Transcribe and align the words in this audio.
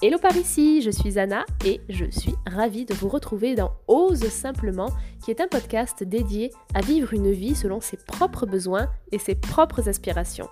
Hello 0.00 0.16
par 0.16 0.36
ici, 0.36 0.80
je 0.80 0.92
suis 0.92 1.18
Anna 1.18 1.44
et 1.64 1.80
je 1.88 2.04
suis 2.08 2.36
ravie 2.46 2.84
de 2.84 2.94
vous 2.94 3.08
retrouver 3.08 3.56
dans 3.56 3.72
Ose 3.88 4.28
Simplement, 4.28 4.90
qui 5.24 5.32
est 5.32 5.40
un 5.40 5.48
podcast 5.48 6.04
dédié 6.04 6.52
à 6.72 6.80
vivre 6.82 7.12
une 7.14 7.32
vie 7.32 7.56
selon 7.56 7.80
ses 7.80 7.96
propres 7.96 8.46
besoins 8.46 8.88
et 9.10 9.18
ses 9.18 9.34
propres 9.34 9.88
aspirations. 9.88 10.48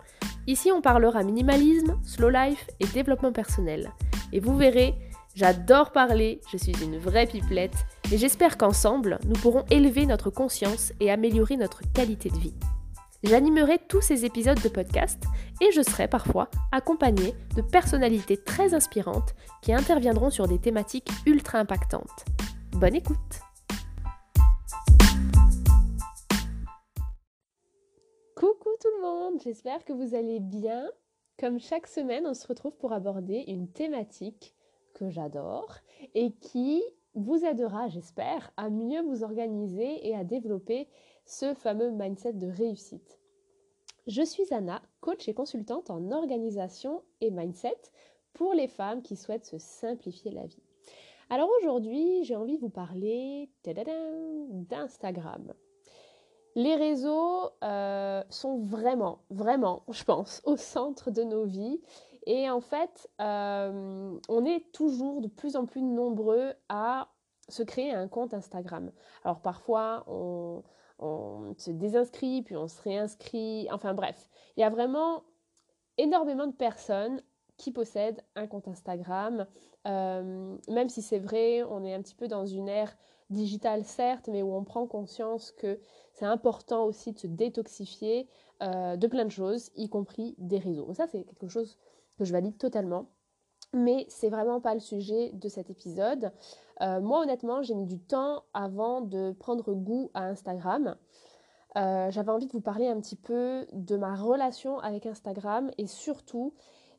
Ici, 0.49 0.73
on 0.73 0.81
parlera 0.81 1.23
minimalisme, 1.23 1.97
slow 2.03 2.29
life 2.29 2.67
et 2.81 2.87
développement 2.87 3.31
personnel. 3.31 3.93
Et 4.33 4.41
vous 4.41 4.57
verrez, 4.57 4.97
j'adore 5.37 5.93
parler, 5.93 6.41
je 6.51 6.57
suis 6.57 6.75
une 6.83 6.99
vraie 6.99 7.29
pipelette 7.29 7.87
et 8.11 8.19
j'espère 8.19 8.59
qu'ensemble, 8.59 9.21
nous 9.27 9.41
pourrons 9.41 9.65
élever 9.71 10.07
notre 10.07 10.31
conscience 10.31 10.93
et 10.99 11.09
améliorer 11.09 11.57
notre 11.57 11.83
qualité 11.93 12.31
de 12.31 12.39
vie. 12.39 12.55
J'animerai 13.29 13.79
tous 13.89 14.03
ces 14.03 14.25
épisodes 14.25 14.63
de 14.63 14.69
podcast 14.69 15.21
et 15.61 15.73
je 15.73 15.83
serai 15.83 16.07
parfois 16.07 16.49
accompagnée 16.71 17.35
de 17.57 17.63
personnalités 17.63 18.37
très 18.37 18.73
inspirantes 18.73 19.35
qui 19.63 19.73
interviendront 19.73 20.31
sur 20.31 20.47
des 20.47 20.61
thématiques 20.61 21.09
ultra 21.27 21.59
impactantes. 21.59 22.25
Bonne 22.79 22.95
écoute 22.95 23.17
Coucou 28.37 28.71
tout 28.81 28.91
le 28.97 29.03
monde, 29.03 29.41
j'espère 29.43 29.85
que 29.85 29.93
vous 29.93 30.15
allez 30.15 30.39
bien. 30.39 30.89
Comme 31.37 31.59
chaque 31.59 31.89
semaine, 31.89 32.29
on 32.29 32.35
se 32.35 32.47
retrouve 32.47 32.77
pour 32.77 32.93
aborder 32.93 33.43
une 33.49 33.67
thématique 33.67 34.55
que 34.95 35.11
j'adore 35.11 35.75
et 36.15 36.31
qui 36.31 36.81
vous 37.15 37.45
aidera, 37.45 37.89
j'espère, 37.89 38.53
à 38.57 38.71
mieux 38.71 39.03
vous 39.03 39.25
organiser 39.25 40.07
et 40.07 40.15
à 40.15 40.23
développer 40.23 40.87
ce 41.27 41.55
fameux 41.55 41.91
mindset 41.91 42.35
de 42.35 42.47
réussite. 42.47 43.21
Je 44.07 44.23
suis 44.23 44.55
Anna, 44.55 44.81
coach 45.01 45.29
et 45.29 45.35
consultante 45.35 45.91
en 45.91 46.13
organisation 46.13 47.03
et 47.21 47.31
mindset 47.31 47.77
pour 48.33 48.55
les 48.55 48.69
femmes 48.69 49.03
qui 49.03 49.17
souhaitent 49.17 49.45
se 49.45 49.59
simplifier 49.59 50.31
la 50.31 50.47
vie. 50.47 50.63
Alors 51.29 51.51
aujourd'hui, 51.59 52.23
j'ai 52.23 52.37
envie 52.37 52.57
de 52.57 52.61
vous 52.61 52.71
parler 52.71 53.51
d'Instagram. 53.65 55.53
Les 56.55 56.77
réseaux 56.77 57.51
euh, 57.65 58.23
sont 58.31 58.59
vraiment, 58.59 59.19
vraiment, 59.29 59.83
je 59.91 60.05
pense, 60.05 60.41
au 60.45 60.57
centre 60.57 61.11
de 61.11 61.25
nos 61.25 61.45
vies. 61.45 61.81
Et 62.27 62.49
en 62.49 62.61
fait, 62.61 63.11
euh, 63.21 64.17
on 64.29 64.45
est 64.45 64.73
toujours 64.73 65.21
de 65.21 65.29
plus 65.29 65.57
en 65.57 65.67
plus 65.67 65.83
nombreux 65.83 66.55
à 66.69 67.09
se 67.49 67.65
créer 67.65 67.93
un 67.93 68.07
compte 68.09 68.33
Instagram. 68.33 68.93
Alors 69.25 69.41
parfois, 69.41 70.05
on, 70.07 70.63
on 70.99 71.55
se 71.59 71.71
désinscrit, 71.71 72.43
puis 72.43 72.57
on 72.57 72.69
se 72.69 72.81
réinscrit. 72.83 73.69
Enfin 73.71 73.95
bref, 73.95 74.29
il 74.57 74.61
y 74.61 74.65
a 74.65 74.71
vraiment 74.71 75.23
énormément 75.99 76.47
de 76.47 76.55
personnes 76.55 77.23
qui 77.57 77.73
possèdent 77.73 78.23
un 78.35 78.47
compte 78.47 78.69
Instagram. 78.69 79.47
Euh, 79.87 80.57
même 80.69 80.89
si 80.89 81.03
c'est 81.03 81.19
vrai, 81.19 81.63
on 81.65 81.85
est 81.85 81.95
un 81.95 82.03
petit 82.03 82.15
peu 82.15 82.29
dans 82.29 82.47
une 82.47 82.69
ère 82.69 82.97
digitale 83.31 83.85
certes, 83.85 84.29
mais 84.29 84.43
où 84.43 84.55
on 84.55 84.65
prend 84.65 84.87
conscience 84.87 85.53
que 85.53 85.81
c'est 86.13 86.27
important 86.27 86.85
aussi 86.85 87.13
de 87.13 87.19
se 87.19 87.27
détoxifier 87.27 88.29
euh, 88.63 88.97
de 88.97 89.07
plein 89.07 89.25
de 89.25 89.31
choses, 89.31 89.71
y 89.75 89.89
compris 89.89 90.35
des 90.39 90.59
réseaux. 90.59 90.93
Ça, 90.95 91.07
c'est 91.07 91.25
quelque 91.25 91.49
chose 91.49 91.77
que 92.19 92.25
je 92.25 92.33
valide 92.33 92.57
totalement. 92.57 93.11
Mais 93.73 94.07
c'est 94.09 94.29
vraiment 94.29 94.61
pas 94.61 94.75
le 94.75 94.81
sujet 94.81 95.31
de 95.33 95.49
cet 95.49 95.71
épisode. 95.71 96.33
Euh, 96.83 97.01
moi, 97.01 97.21
honnêtement, 97.23 97.63
j'ai 97.63 97.75
mis 97.75 97.87
du 97.87 97.99
temps 97.99 98.45
avant 98.53 99.01
de 99.01 99.33
prendre 99.33 99.73
goût 99.73 100.11
à 100.15 100.25
Instagram. 100.25 100.97
Euh, 101.77 102.11
j'avais 102.11 102.31
envie 102.31 102.47
de 102.47 102.53
vous 102.53 102.61
parler 102.61 102.89
un 102.89 103.01
petit 103.01 103.17
peu 103.17 103.67
de 103.73 103.97
ma 103.97 104.15
relation 104.15 104.79
avec 104.79 105.07
Instagram 105.07 105.71
et 105.79 105.87
surtout, 105.87 106.55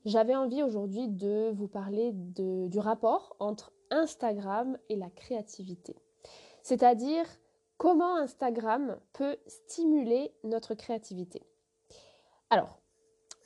j'avais 0.06 0.36
envie 0.36 0.64
aujourd'hui 0.64 1.08
de 1.08 1.52
vous 1.52 1.68
parler 1.68 2.12
du 2.14 2.80
rapport 2.80 3.36
entre 3.40 3.72
Instagram 3.90 4.78
et 4.90 4.96
la 4.96 5.10
créativité. 5.10 5.96
C'est-à-dire 6.62 7.26
comment 7.78 8.16
Instagram 8.18 8.98
peut 9.14 9.38
stimuler 9.48 10.34
notre 10.44 10.76
créativité. 10.76 11.42
Alors, 12.50 12.80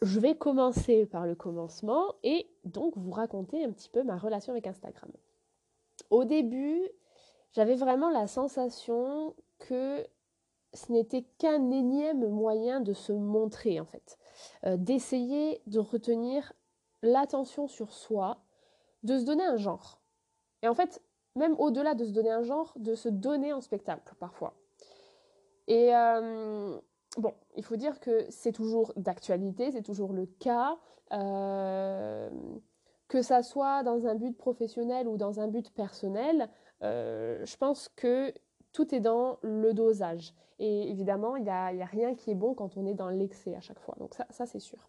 je 0.02 0.20
vais 0.20 0.36
commencer 0.36 1.06
par 1.06 1.26
le 1.26 1.36
commencement 1.36 2.16
et 2.24 2.48
donc 2.66 2.98
vous 2.98 3.12
raconter 3.12 3.64
un 3.64 3.72
petit 3.72 3.90
peu 3.90 4.04
ma 4.04 4.18
relation 4.18 4.52
avec 4.52 4.68
Instagram. 4.68 5.12
Au 6.12 6.26
début, 6.26 6.88
j'avais 7.54 7.76
vraiment 7.76 8.10
la 8.10 8.28
sensation 8.28 9.34
que 9.60 10.06
ce 10.74 10.92
n'était 10.92 11.24
qu'un 11.38 11.72
énième 11.72 12.30
moyen 12.30 12.82
de 12.82 12.94
se 12.94 13.12
montrer 13.12 13.80
en 13.80 13.86
fait, 13.86 14.18
euh, 14.66 14.78
d'essayer 14.78 15.62
de 15.68 15.80
retenir 15.80 16.54
l'attention 17.02 17.68
sur 17.68 17.94
soi, 17.94 18.44
de 19.04 19.18
se 19.18 19.26
donner 19.26 19.44
un 19.44 19.58
genre. 19.58 20.02
Et 20.62 20.68
en 20.68 20.74
fait, 20.74 21.02
même 21.36 21.56
au-delà 21.60 21.96
de 21.96 22.06
se 22.06 22.12
donner 22.12 22.32
un 22.32 22.44
genre, 22.44 22.74
de 22.76 22.94
se 22.94 23.10
donner 23.10 23.54
en 23.54 23.62
spectacle 23.62 24.14
parfois. 24.20 24.54
Et 25.68 25.96
euh, 25.96 26.78
bon, 27.18 27.34
il 27.56 27.64
faut 27.64 27.78
dire 27.78 28.00
que 28.00 28.26
c'est 28.30 28.52
toujours 28.52 28.94
d'actualité, 28.96 29.72
c'est 29.72 29.82
toujours 29.82 30.14
le 30.14 30.26
cas. 30.26 30.78
Euh, 31.14 32.30
que 33.12 33.22
ça 33.22 33.44
soit 33.44 33.84
dans 33.84 34.08
un 34.08 34.16
but 34.16 34.38
professionnel 34.38 35.06
ou 35.06 35.18
dans 35.18 35.42
un 35.42 35.50
but 35.50 35.70
personnel, 35.74 36.48
euh, 36.82 37.46
je 37.46 37.58
pense 37.58 37.90
que 37.90 38.34
tout 38.72 38.96
est 38.96 39.02
dans 39.02 39.38
le 39.42 39.74
dosage. 39.74 40.34
Et 40.60 40.90
évidemment, 40.90 41.36
il 41.36 41.44
n'y 41.44 41.50
a, 41.50 41.68
rien 41.86 42.16
qui 42.16 42.32
est 42.32 42.36
bon 42.36 42.54
quand 42.54 42.78
on 42.78 42.86
est 42.86 42.94
dans 42.94 43.10
l'excès 43.10 43.54
à 43.54 43.60
chaque 43.60 43.82
fois. 43.82 43.98
Donc 44.00 44.14
ça, 44.14 44.26
ça 44.30 44.46
c'est 44.46 44.62
sûr. 44.62 44.88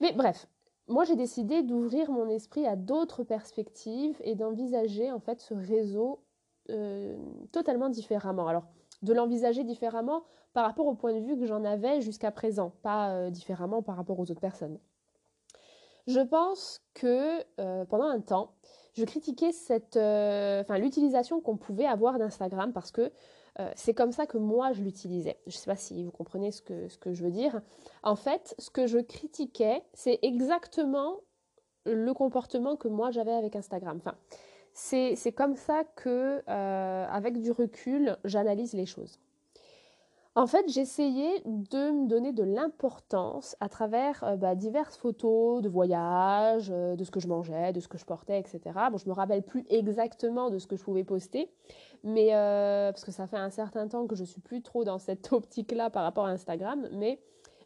Mais 0.00 0.12
bref, 0.12 0.48
moi 0.88 1.04
j'ai 1.04 1.14
décidé 1.14 1.62
d'ouvrir 1.62 2.10
mon 2.10 2.28
esprit 2.28 2.66
à 2.66 2.74
d'autres 2.74 3.22
perspectives 3.22 4.16
et 4.24 4.34
d'envisager 4.34 5.12
en 5.12 5.20
fait 5.20 5.40
ce 5.40 5.54
réseau 5.54 6.24
euh, 6.70 7.16
totalement 7.52 7.88
différemment. 7.88 8.48
Alors, 8.48 8.64
de 9.02 9.12
l'envisager 9.12 9.62
différemment 9.62 10.24
par 10.54 10.64
rapport 10.64 10.86
au 10.86 10.94
point 10.94 11.14
de 11.14 11.20
vue 11.20 11.38
que 11.38 11.46
j'en 11.46 11.64
avais 11.64 12.00
jusqu'à 12.00 12.32
présent, 12.32 12.72
pas 12.82 13.10
euh, 13.10 13.30
différemment 13.30 13.80
par 13.80 13.94
rapport 13.94 14.18
aux 14.18 14.28
autres 14.28 14.40
personnes. 14.40 14.80
Je 16.06 16.20
pense 16.20 16.82
que 16.94 17.44
euh, 17.60 17.84
pendant 17.84 18.06
un 18.06 18.20
temps, 18.20 18.52
je 18.94 19.04
critiquais 19.04 19.52
cette, 19.52 19.96
euh, 19.96 20.64
l'utilisation 20.78 21.40
qu'on 21.40 21.56
pouvait 21.56 21.86
avoir 21.86 22.18
d'Instagram 22.18 22.72
parce 22.72 22.90
que 22.90 23.12
euh, 23.60 23.70
c'est 23.76 23.94
comme 23.94 24.12
ça 24.12 24.26
que 24.26 24.38
moi 24.38 24.72
je 24.72 24.82
l'utilisais. 24.82 25.38
Je 25.46 25.56
ne 25.56 25.58
sais 25.58 25.70
pas 25.70 25.76
si 25.76 26.02
vous 26.02 26.10
comprenez 26.10 26.50
ce 26.50 26.62
que, 26.62 27.12
je 27.12 27.22
veux 27.22 27.30
dire. 27.30 27.60
En 28.02 28.16
fait, 28.16 28.54
ce 28.58 28.70
que 28.70 28.86
je 28.86 28.98
critiquais, 28.98 29.82
c'est 29.92 30.18
exactement 30.22 31.20
le 31.84 32.12
comportement 32.14 32.76
que 32.76 32.88
moi 32.88 33.10
j'avais 33.10 33.32
avec 33.32 33.56
Instagram. 33.56 34.00
C'est 34.72 35.34
comme 35.34 35.56
ça 35.56 35.84
que, 35.96 36.42
avec 36.48 37.40
du 37.40 37.50
recul, 37.50 38.16
j'analyse 38.24 38.72
les 38.72 38.86
choses. 38.86 39.18
En 40.34 40.46
fait, 40.46 40.66
j'essayais 40.66 41.42
de 41.44 41.90
me 41.90 42.06
donner 42.06 42.32
de 42.32 42.42
l'importance 42.42 43.54
à 43.60 43.68
travers 43.68 44.24
euh, 44.24 44.36
bah, 44.36 44.54
diverses 44.54 44.96
photos 44.96 45.60
de 45.60 45.68
voyage, 45.68 46.70
euh, 46.70 46.96
de 46.96 47.04
ce 47.04 47.10
que 47.10 47.20
je 47.20 47.28
mangeais, 47.28 47.74
de 47.74 47.80
ce 47.80 47.88
que 47.88 47.98
je 47.98 48.06
portais, 48.06 48.40
etc. 48.40 48.60
Bon, 48.90 48.96
je 48.96 49.06
me 49.06 49.12
rappelle 49.12 49.42
plus 49.42 49.66
exactement 49.68 50.48
de 50.48 50.58
ce 50.58 50.66
que 50.66 50.76
je 50.76 50.82
pouvais 50.84 51.04
poster, 51.04 51.50
mais 52.02 52.34
euh, 52.34 52.92
parce 52.92 53.04
que 53.04 53.10
ça 53.10 53.26
fait 53.26 53.36
un 53.36 53.50
certain 53.50 53.88
temps 53.88 54.06
que 54.06 54.16
je 54.16 54.24
suis 54.24 54.40
plus 54.40 54.62
trop 54.62 54.84
dans 54.84 54.98
cette 54.98 55.30
optique-là 55.32 55.90
par 55.90 56.02
rapport 56.02 56.24
à 56.24 56.30
Instagram, 56.30 56.88
mais 56.92 57.20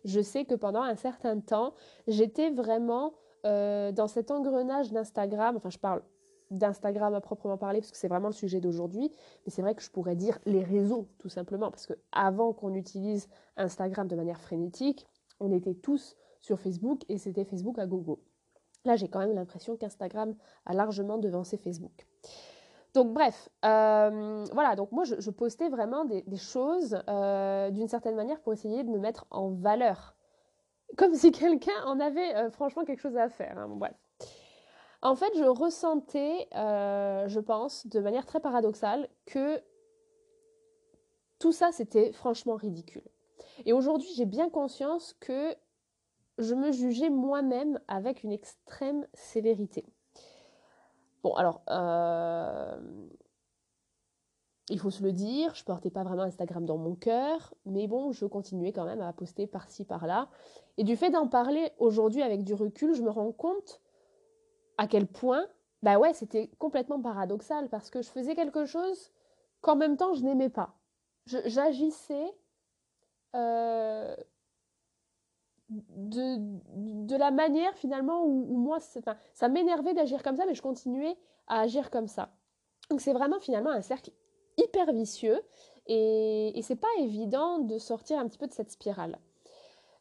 je 0.05 0.21
sais 0.21 0.45
que 0.45 0.57
pendant 0.57 0.83
un 0.83 0.97
certain 0.97 1.39
temps, 1.39 1.73
j'étais 2.09 2.51
vraiment 2.51 3.15
dans 3.45 4.09
cet 4.09 4.33
engrenage 4.33 4.91
d'Instagram. 4.91 5.55
Enfin, 5.57 5.71
je 5.71 5.79
parle 5.79 6.03
d'Instagram 6.51 7.15
à 7.15 7.21
proprement 7.21 7.57
parler, 7.57 7.81
parce 7.81 7.91
que 7.91 7.97
c'est 7.97 8.09
vraiment 8.09 8.29
le 8.29 8.35
sujet 8.35 8.61
d'aujourd'hui, 8.61 9.13
mais 9.45 9.53
c'est 9.53 9.63
vrai 9.63 9.75
que 9.75 9.83
je 9.83 9.91
pourrais 9.91 10.17
dire 10.17 10.39
les 10.47 10.63
réseaux, 10.63 11.09
tout 11.19 11.29
simplement, 11.29 11.71
parce 11.71 11.87
que 11.87 11.95
avant 12.13 12.53
qu'on 12.53 12.75
utilise 12.75 13.29
Instagram 13.57 14.09
de 14.09 14.17
manière 14.17 14.41
frénétique, 14.41 15.07
on 15.41 15.53
était 15.53 15.75
tous 15.75 16.17
sur 16.41 16.61
Facebook 16.61 17.03
et 17.09 17.19
c'était 17.19 17.45
Facebook 17.45 17.79
à 17.79 17.87
gogo. 17.87 18.21
Là, 18.85 18.95
j'ai 18.97 19.09
quand 19.09 19.19
même 19.19 19.35
l'impression 19.35 19.77
qu'Instagram 19.77 20.35
a 20.65 20.73
largement 20.73 21.19
devancé 21.19 21.57
Facebook. 21.57 22.07
Donc 22.95 23.13
bref, 23.13 23.51
euh, 23.65 24.47
voilà, 24.53 24.75
donc 24.75 24.91
moi 24.91 25.05
je, 25.05 25.31
postais 25.31 25.69
vraiment 25.69 26.07
des, 26.07 26.25
choses 26.37 26.99
euh, 27.11 27.71
d'une 27.71 27.89
certaine 27.89 28.15
manière 28.15 28.41
pour 28.41 28.55
essayer 28.55 28.85
de 28.85 28.89
me 28.89 28.99
mettre 28.99 29.27
en 29.31 29.51
valeur. 29.51 30.17
Comme 30.97 31.15
si 31.15 31.31
quelqu'un 31.31 31.85
en 31.85 32.01
avait 32.01 32.35
euh, 32.37 32.51
franchement 32.51 32.85
quelque 32.85 33.01
chose 33.01 33.19
à 33.19 33.29
faire. 33.29 33.59
Hein, 33.59 33.69
bref. 33.69 33.93
En 35.03 35.15
fait, 35.15 35.33
je 35.37 35.45
ressentais, 35.45 36.49
euh, 36.55 37.29
je 37.29 37.41
pense, 37.41 37.87
de 37.87 38.01
manière 38.01 38.27
très 38.27 38.41
paradoxale, 38.41 39.09
que 39.27 39.61
tout 41.39 41.53
ça, 41.53 41.71
c'était 41.73 42.13
franchement 42.13 42.57
ridicule. 42.57 43.05
Et 43.65 43.73
aujourd'hui, 43.73 44.09
j'ai 44.17 44.25
bien 44.25 44.49
conscience 44.49 45.15
que 45.21 45.55
je 46.39 46.55
me 46.55 46.73
jugeais 46.73 47.11
moi-même 47.11 47.81
avec 47.89 48.23
une 48.23 48.33
extrême 48.33 49.07
sévérité. 49.15 49.85
Bon, 51.23 51.35
alors, 51.35 51.63
euh, 51.71 52.79
il 54.69 54.79
faut 54.79 54.91
se 54.91 55.03
le 55.03 55.13
dire, 55.13 55.55
je 55.55 55.65
portais 55.65 55.91
pas 55.91 56.03
vraiment 56.03 56.23
Instagram 56.23 56.65
dans 56.65 56.77
mon 56.77 56.95
cœur, 56.95 57.55
mais 57.65 57.87
bon, 57.87 58.13
je 58.13 58.27
continuais 58.27 58.73
quand 58.73 58.85
même 58.85 59.01
à 59.01 59.13
poster 59.13 59.47
par-ci, 59.47 59.85
par-là. 59.85 60.29
Et 60.77 60.85
du 60.85 60.97
fait 60.97 61.11
d'en 61.11 61.29
parler 61.29 61.71
aujourd'hui 61.79 62.23
avec 62.23 62.45
du 62.45 62.55
recul, 62.55 62.95
je 62.95 63.03
me 63.03 63.11
rends 63.11 63.33
compte 63.33 63.81
à 64.79 64.87
quel 64.87 65.07
point, 65.07 65.47
bah 65.83 65.99
ouais, 65.99 66.13
c'était 66.13 66.49
complètement 66.59 67.01
paradoxal 67.01 67.69
parce 67.69 67.91
que 67.91 68.03
je 68.03 68.09
faisais 68.09 68.35
quelque 68.35 68.65
chose 68.65 69.11
qu'en 69.61 69.77
même 69.77 69.97
temps 69.97 70.15
je 70.15 70.23
n'aimais 70.23 70.51
pas. 70.51 70.75
J'agissais 71.27 72.35
euh, 73.35 74.17
de, 75.69 76.37
de, 77.07 77.17
la 77.17 77.31
manière 77.31 77.75
finalement 77.75 78.25
où, 78.25 78.57
moi, 78.57 78.79
ça 78.81 79.49
m'énervait 79.49 79.95
d'agir 79.95 80.23
comme 80.23 80.37
ça, 80.37 80.47
mais 80.47 80.55
je 80.55 80.63
continuais 80.63 81.17
à 81.49 81.61
agir 81.61 81.91
comme 81.91 82.07
ça. 82.07 82.31
Donc 82.89 83.01
c'est 83.01 83.13
vraiment 83.13 83.41
finalement 83.41 83.71
un 83.71 83.83
cercle 83.83 84.13
hyper 84.57 84.93
vicieux 84.93 85.41
et, 85.87 86.57
et 86.57 86.63
c'est 86.63 86.77
pas 86.77 86.89
évident 87.01 87.59
de 87.59 87.79
sortir 87.79 88.19
un 88.19 88.29
petit 88.29 88.39
peu 88.39 88.47
de 88.47 88.53
cette 88.53 88.71
spirale. 88.71 89.19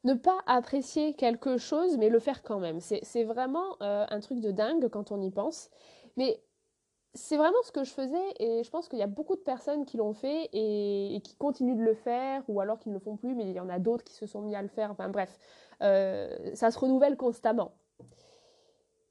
Ne 0.05 0.13
pas 0.13 0.37
apprécier 0.45 1.15
quelque 1.15 1.57
chose, 1.57 1.97
mais 1.97 2.09
le 2.09 2.19
faire 2.19 2.43
quand 2.43 2.59
même. 2.59 2.79
C'est 2.79 3.23
vraiment 3.23 3.75
euh, 3.81 4.05
un 4.09 4.19
truc 4.19 4.39
de 4.39 4.51
dingue 4.51 4.87
quand 4.89 5.11
on 5.11 5.21
y 5.21 5.31
pense. 5.31 5.69
Mais 6.15 6.41
c'est 7.15 7.37
vraiment 7.37 7.61
ce 7.63 7.71
que 7.71 7.83
je 7.83 7.91
faisais 7.91 8.33
et 8.39 8.63
je 8.63 8.69
pense 8.69 8.87
qu'il 8.87 8.99
y 8.99 9.03
a 9.03 9.07
beaucoup 9.07 9.35
de 9.35 9.41
personnes 9.41 9.85
qui 9.85 9.97
l'ont 9.97 10.13
fait 10.13 10.49
et, 10.53 11.19
qui 11.23 11.35
continuent 11.37 11.77
de 11.77 11.83
le 11.83 11.95
faire 11.95 12.43
ou 12.47 12.61
alors 12.61 12.79
qui 12.79 12.89
ne 12.89 12.93
le 12.93 12.99
font 12.99 13.17
plus, 13.17 13.35
mais 13.35 13.45
il 13.45 13.53
y 13.53 13.59
en 13.59 13.69
a 13.69 13.79
d'autres 13.79 14.03
qui 14.03 14.13
se 14.13 14.27
sont 14.27 14.41
mis 14.41 14.55
à 14.55 14.61
le 14.61 14.67
faire. 14.67 14.91
Enfin 14.91 15.09
bref, 15.09 15.39
euh, 15.81 16.53
ça 16.53 16.71
se 16.71 16.79
renouvelle 16.79 17.17
constamment. 17.17 17.73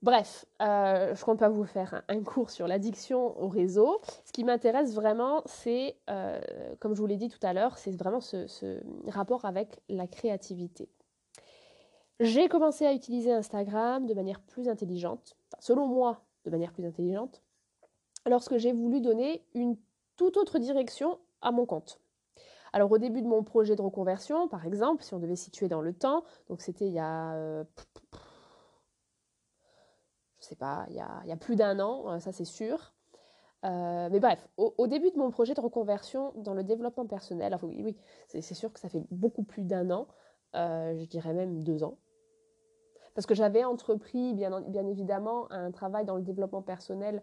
Bref, 0.05 0.45
euh, 0.61 1.15
je 1.15 1.21
ne 1.23 1.25
compte 1.25 1.39
pas 1.39 1.49
vous 1.49 1.65
faire 1.65 2.03
un, 2.09 2.23
cours 2.23 2.51
sur 2.51 2.69
l'addiction 2.69 3.43
au 3.43 3.49
réseau. 3.49 4.03
Ce 4.27 4.33
qui 4.33 4.45
m'intéresse 4.45 4.95
vraiment, 4.95 5.41
c'est, 5.47 5.97
euh, 6.11 6.39
comme 6.79 6.95
je 6.95 7.01
vous 7.01 7.07
l'ai 7.07 7.17
dit 7.17 7.31
tout 7.31 7.39
à 7.41 7.55
l'heure, 7.55 7.79
c'est 7.79 7.91
vraiment 7.97 8.21
ce, 8.21 8.83
rapport 9.09 9.47
avec 9.47 9.81
la 9.89 10.07
créativité. 10.07 10.91
J'ai 12.21 12.51
commencé 12.51 12.85
à 12.85 12.93
utiliser 12.93 13.33
Instagram 13.33 14.05
de 14.05 14.13
manière 14.13 14.43
plus 14.43 14.69
intelligente, 14.69 15.39
selon 15.59 15.87
moi, 15.87 16.21
de 16.45 16.51
manière 16.51 16.75
plus 16.75 16.85
intelligente, 16.85 17.43
lorsque 18.27 18.59
j'ai 18.59 18.75
voulu 18.75 19.01
donner 19.01 19.43
une 19.55 19.75
toute 20.17 20.37
autre 20.37 20.59
direction 20.59 21.19
à 21.41 21.51
mon 21.51 21.65
compte. 21.65 21.99
Alors 22.75 22.93
au 22.93 22.99
début 22.99 23.23
de 23.23 23.27
mon 23.27 23.43
projet 23.43 23.75
de 23.75 23.81
reconversion, 23.81 24.49
par 24.49 24.67
exemple, 24.67 25.03
si 25.03 25.15
on 25.15 25.19
devait 25.19 25.35
situer 25.35 25.69
dans 25.69 25.81
le 25.81 25.95
temps, 25.95 26.25
donc 26.51 26.61
c'était 26.61 26.89
il 26.89 26.93
y 26.93 26.99
a... 26.99 27.33
Euh, 27.37 27.65
sais 30.45 30.57
pas, 30.57 30.87
il 30.91 30.97
y 30.97 31.01
a, 31.01 31.37
plus 31.37 31.57
d'un 31.57 31.81
an, 31.81 32.11
euh, 32.11 32.19
ça 32.19 32.33
c'est 32.33 32.45
sûr. 32.45 32.93
Euh, 33.65 34.09
mais 34.11 34.21
bref, 34.21 34.47
au, 34.59 34.87
début 34.87 35.11
de 35.11 35.17
mon 35.17 35.31
projet 35.31 35.55
de 35.55 35.61
reconversion 35.61 36.33
dans 36.37 36.53
le 36.53 36.63
développement 36.63 37.07
personnel, 37.07 37.57
oui, 37.63 37.81
oui 37.83 37.97
c'est 38.29 38.43
sûr 38.43 38.73
que 38.73 38.79
ça 38.79 38.91
fait 38.91 39.03
beaucoup 39.11 39.43
plus 39.43 39.63
d'un 39.65 39.91
an, 39.91 40.07
euh, 40.55 40.95
je 40.99 41.07
dirais 41.07 41.33
même 41.33 41.63
deux 41.63 41.83
ans. 41.83 41.97
Parce 43.15 43.27
que 43.27 43.35
j'avais 43.35 43.65
entrepris, 43.65 44.35
bien, 44.35 44.61
bien, 44.61 44.87
évidemment, 44.87 45.51
un 45.51 45.71
travail 45.71 46.05
dans 46.05 46.17
le 46.17 46.23
développement 46.23 46.63
personnel 46.63 47.23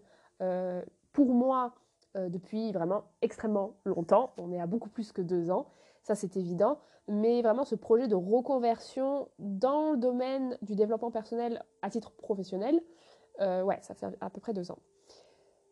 pour 1.11 1.33
moi 1.33 1.75
depuis 2.15 2.71
vraiment 2.71 3.03
extrêmement 3.21 3.75
longtemps. 3.85 4.33
On 4.37 4.51
est 4.51 4.59
à 4.59 4.65
beaucoup 4.65 4.89
plus 4.89 5.11
que 5.11 5.21
deux 5.21 5.51
ans, 5.51 5.67
ça 6.01 6.15
c'est 6.15 6.37
évident. 6.37 6.79
Mais 7.07 7.41
vraiment, 7.41 7.65
ce 7.65 7.75
projet 7.75 8.07
de 8.07 8.15
reconversion 8.15 9.27
dans 9.37 9.91
le 9.91 9.97
domaine 9.97 10.57
du 10.61 10.75
développement 10.75 11.11
personnel 11.11 11.63
à 11.81 11.89
titre 11.89 12.11
professionnel, 12.11 12.81
euh, 13.39 13.63
ouais, 13.63 13.79
ça 13.81 13.93
fait 13.93 14.07
à 14.19 14.29
peu 14.29 14.39
près 14.39 14.53
deux 14.53 14.71
ans. 14.71 14.79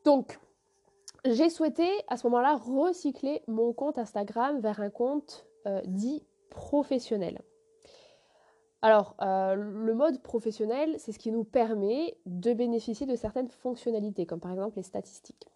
Donc, 0.05 0.39
j'ai 1.25 1.49
souhaité 1.49 1.87
à 2.07 2.17
ce 2.17 2.25
moment-là 2.27 2.55
recycler 2.55 3.41
mon 3.47 3.73
compte 3.73 3.97
Instagram 3.97 4.59
vers 4.59 4.79
un 4.79 4.89
compte 4.89 5.45
euh, 5.67 5.81
dit 5.85 6.23
professionnel. 6.49 7.41
Alors, 8.81 9.15
euh, 9.21 9.55
le 9.55 9.93
mode 9.93 10.21
professionnel, 10.21 10.95
c'est 10.99 11.11
ce 11.11 11.19
qui 11.19 11.31
nous 11.31 11.43
permet 11.43 12.17
de 12.25 12.53
bénéficier 12.53 13.05
de 13.05 13.15
certaines 13.15 13.49
fonctionnalités, 13.49 14.25
comme 14.25 14.39
par 14.39 14.51
exemple 14.51 14.77
les 14.77 14.83
statistiques. 14.83 15.47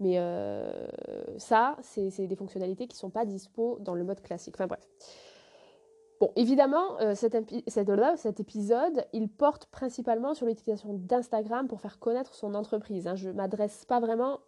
Mais 0.00 0.18
ça, 1.38 1.76
c'est 1.82 2.26
des 2.26 2.36
fonctionnalités 2.36 2.88
qui 2.88 2.96
ne 2.96 2.98
sont 2.98 3.10
pas 3.10 3.24
dispo 3.24 3.78
dans 3.80 3.94
le 3.94 4.02
mode 4.02 4.20
classique. 4.20 4.56
Enfin 4.56 4.66
bref. 4.66 4.86
Bon, 6.20 6.30
évidemment, 6.36 7.00
euh, 7.00 7.14
cet, 7.14 7.36
cet, 7.66 8.40
épisode, 8.40 9.04
il 9.12 9.28
porte 9.28 9.66
principalement 9.66 10.34
sur 10.34 10.46
l'utilisation 10.46 10.90
d'Instagram 10.92 11.66
pour 11.66 11.80
faire 11.80 11.98
connaître 11.98 12.34
son 12.34 12.54
entreprise. 12.54 13.08
Hein. 13.08 13.16
Je 13.16 13.28
ne 13.28 13.34
m'adresse 13.34 13.84
pas 13.84 13.98
vraiment 13.98 14.38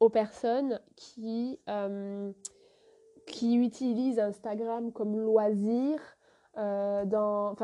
aux 0.00 0.08
personnes 0.08 0.80
qui, 0.96 1.58
euh, 1.68 2.32
utilisent 3.42 4.18
Instagram 4.18 4.92
comme 4.92 5.18
loisir, 5.18 6.00
euh, 6.56 7.04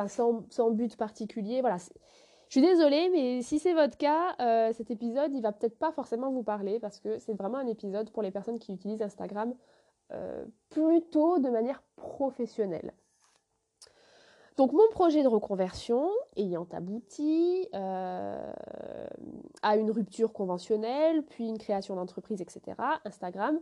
sans, 0.08 0.70
but 0.70 0.96
particulier. 0.96 1.62
Voilà. 1.62 1.78
Je 2.48 2.60
suis 2.60 2.60
désolée, 2.60 3.08
mais 3.10 3.42
si 3.42 3.58
c'est 3.58 3.72
votre 3.72 3.96
cas, 3.96 4.36
cet 4.74 4.90
épisode, 4.90 5.32
il 5.34 5.42
va 5.42 5.50
peut-être 5.50 5.78
pas 5.78 5.90
forcément 5.90 6.30
vous 6.30 6.44
parler 6.44 6.78
parce 6.78 7.00
que 7.00 7.18
c'est 7.18 7.34
vraiment 7.34 7.58
un 7.58 7.66
épisode 7.66 8.10
pour 8.10 8.22
les 8.22 8.30
personnes 8.30 8.60
qui 8.60 8.72
utilisent 8.72 9.02
Instagram 9.02 9.54
plutôt 10.68 11.40
de 11.40 11.48
manière 11.48 11.82
professionnelle. 11.96 12.92
Donc 14.56 14.72
mon 14.72 14.88
projet 14.90 15.22
de 15.22 15.28
reconversion 15.28 16.10
ayant 16.36 16.66
abouti 16.72 17.68
euh, 17.74 18.52
à 19.62 19.76
une 19.76 19.90
rupture 19.90 20.32
conventionnelle, 20.32 21.24
puis 21.24 21.46
une 21.46 21.58
création 21.58 21.94
d'entreprise, 21.96 22.40
etc., 22.40 22.76
Instagram, 23.04 23.60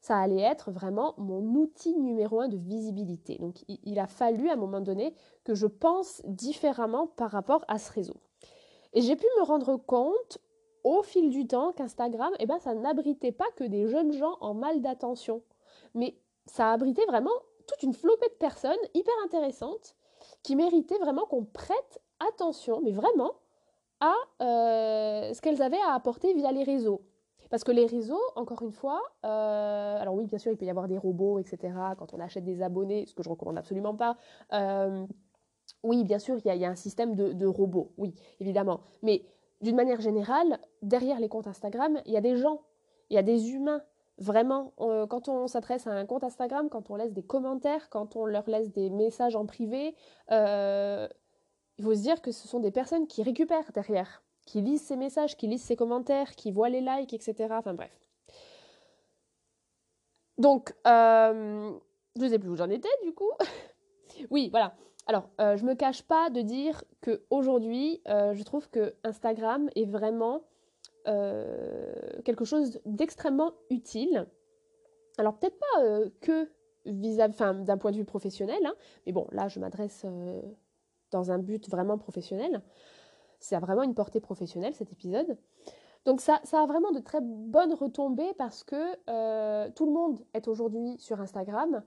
ça 0.00 0.18
allait 0.18 0.42
être 0.42 0.70
vraiment 0.70 1.14
mon 1.18 1.42
outil 1.56 1.96
numéro 1.96 2.40
un 2.40 2.48
de 2.48 2.56
visibilité. 2.56 3.38
Donc 3.38 3.64
il, 3.66 3.98
a 3.98 4.06
fallu 4.06 4.48
à 4.48 4.52
un 4.52 4.56
moment 4.56 4.80
donné 4.80 5.14
que 5.42 5.54
je 5.54 5.66
pense 5.66 6.22
différemment 6.26 7.08
par 7.08 7.32
rapport 7.32 7.64
à 7.66 7.78
ce 7.78 7.92
réseau. 7.92 8.16
Et 8.92 9.00
j'ai 9.00 9.16
pu 9.16 9.26
me 9.38 9.44
rendre 9.44 9.76
compte 9.76 10.38
au 10.84 11.02
fil 11.02 11.30
du 11.30 11.48
temps 11.48 11.72
qu'Instagram, 11.72 12.32
eh 12.38 12.46
ben, 12.46 12.60
ça 12.60 12.74
n'abritait 12.74 13.32
pas 13.32 13.50
que 13.56 13.64
des 13.64 13.88
jeunes 13.88 14.12
gens 14.12 14.36
en 14.40 14.54
mal 14.54 14.80
d'attention, 14.80 15.42
mais 15.94 16.16
ça 16.46 16.70
abritait 16.70 17.04
vraiment 17.06 17.34
toute 17.66 17.82
une 17.82 17.92
flopée 17.92 18.28
de 18.28 18.34
personnes 18.34 18.76
hyper 18.94 19.14
intéressantes 19.24 19.95
qui 20.46 20.54
méritaient 20.54 20.98
vraiment 20.98 21.26
qu'on 21.26 21.44
prête 21.44 22.00
attention, 22.20 22.80
mais 22.80 22.92
vraiment, 22.92 23.32
à 23.98 24.14
euh, 24.40 25.34
ce 25.34 25.40
qu'elles 25.40 25.60
avaient 25.60 25.80
à 25.88 25.92
apporter 25.92 26.34
via 26.34 26.52
les 26.52 26.62
réseaux. 26.62 27.02
Parce 27.50 27.64
que 27.64 27.72
les 27.72 27.84
réseaux, 27.84 28.22
encore 28.36 28.62
une 28.62 28.70
fois, 28.70 29.02
euh, 29.24 30.00
alors 30.00 30.14
oui, 30.14 30.26
bien 30.26 30.38
sûr, 30.38 30.52
il 30.52 30.56
peut 30.56 30.64
y 30.64 30.70
avoir 30.70 30.86
des 30.86 30.98
robots, 30.98 31.40
etc., 31.40 31.74
quand 31.98 32.14
on 32.14 32.20
achète 32.20 32.44
des 32.44 32.62
abonnés, 32.62 33.06
ce 33.06 33.14
que 33.14 33.24
je 33.24 33.28
recommande 33.28 33.58
absolument 33.58 33.96
pas. 33.96 34.18
Euh, 34.52 35.04
oui, 35.82 36.04
bien 36.04 36.20
sûr, 36.20 36.36
il 36.44 36.56
y, 36.56 36.64
a 36.64 36.70
un 36.70 36.76
système 36.76 37.16
de, 37.16 37.32
de 37.32 37.46
robots, 37.46 37.92
oui, 37.96 38.14
évidemment. 38.38 38.82
Mais 39.02 39.24
d'une 39.62 39.74
manière 39.74 40.00
générale, 40.00 40.60
derrière 40.82 41.18
les 41.18 41.28
comptes 41.28 41.48
Instagram, 41.48 42.00
il 42.06 42.12
y 42.12 42.16
a 42.16 42.20
des 42.20 42.36
gens, 42.36 42.62
il 43.10 43.16
y 43.16 43.18
a 43.18 43.24
des 43.24 43.50
humains, 43.50 43.82
Vraiment, 44.18 44.72
quand 44.78 45.28
on 45.28 45.46
s'adresse 45.46 45.86
à 45.86 45.90
un 45.90 46.06
compte 46.06 46.24
Instagram, 46.24 46.70
quand 46.70 46.88
on 46.90 46.96
laisse 46.96 47.12
des 47.12 47.22
commentaires, 47.22 47.90
quand 47.90 48.16
on 48.16 48.24
leur 48.24 48.48
laisse 48.48 48.72
des 48.72 48.88
messages 48.88 49.36
en 49.36 49.44
privé, 49.44 49.94
euh, 50.30 51.06
il 51.76 51.84
faut 51.84 51.94
se 51.94 52.00
dire 52.00 52.22
que 52.22 52.32
ce 52.32 52.48
sont 52.48 52.60
des 52.60 52.70
personnes 52.70 53.06
qui 53.06 53.22
récupèrent 53.22 53.70
derrière, 53.74 54.22
qui 54.46 54.62
lisent 54.62 54.82
ces 54.82 54.96
messages, 54.96 55.36
qui 55.36 55.46
lisent 55.48 55.64
ces 55.64 55.76
commentaires, 55.76 56.34
qui 56.34 56.50
voient 56.50 56.70
les 56.70 56.80
likes, 56.80 57.12
etc. 57.12 57.48
Enfin 57.50 57.74
bref. 57.74 57.92
Donc, 60.38 60.74
euh, 60.86 61.72
je 62.16 62.24
ne 62.24 62.28
sais 62.30 62.38
plus 62.38 62.48
où 62.48 62.56
j'en 62.56 62.70
étais 62.70 62.88
du 63.04 63.12
coup. 63.12 63.30
oui, 64.30 64.48
voilà. 64.50 64.74
Alors, 65.06 65.28
euh, 65.42 65.58
je 65.58 65.64
ne 65.64 65.68
me 65.70 65.74
cache 65.74 66.02
pas 66.02 66.30
de 66.30 66.40
dire 66.40 66.84
qu'aujourd'hui, 67.02 68.00
je 68.06 68.42
trouve 68.44 68.70
que 68.70 68.94
Instagram 69.04 69.68
est 69.76 69.84
vraiment 69.84 70.36
euh, 70.36 70.40
quelque 71.06 72.44
chose 72.44 72.80
d'extrêmement 72.84 73.52
utile. 73.70 74.26
Alors 75.18 75.38
peut-être 75.38 75.58
pas 75.58 75.82
euh, 75.82 76.10
que 76.20 76.48
vis-à-vis, 76.84 77.64
d'un 77.64 77.78
point 77.78 77.90
de 77.90 77.96
vue 77.96 78.04
professionnel, 78.04 78.64
hein, 78.64 78.74
mais 79.06 79.12
bon, 79.12 79.26
là 79.32 79.48
je 79.48 79.58
m'adresse 79.60 80.02
euh, 80.04 80.42
dans 81.10 81.30
un 81.30 81.38
but 81.38 81.68
vraiment 81.68 81.98
professionnel. 81.98 82.62
C'est 83.40 83.58
vraiment 83.58 83.82
une 83.82 83.94
portée 83.94 84.20
professionnelle 84.20 84.74
cet 84.74 84.92
épisode. 84.92 85.38
Donc 86.04 86.20
ça, 86.20 86.40
ça 86.44 86.62
a 86.62 86.66
vraiment 86.66 86.92
de 86.92 87.00
très 87.00 87.20
bonnes 87.20 87.74
retombées 87.74 88.32
parce 88.38 88.62
que 88.62 88.94
tout 89.70 89.86
le 89.86 89.92
monde 89.92 90.24
est 90.34 90.46
aujourd'hui 90.48 90.96
sur 90.98 91.20
Instagram. 91.20 91.82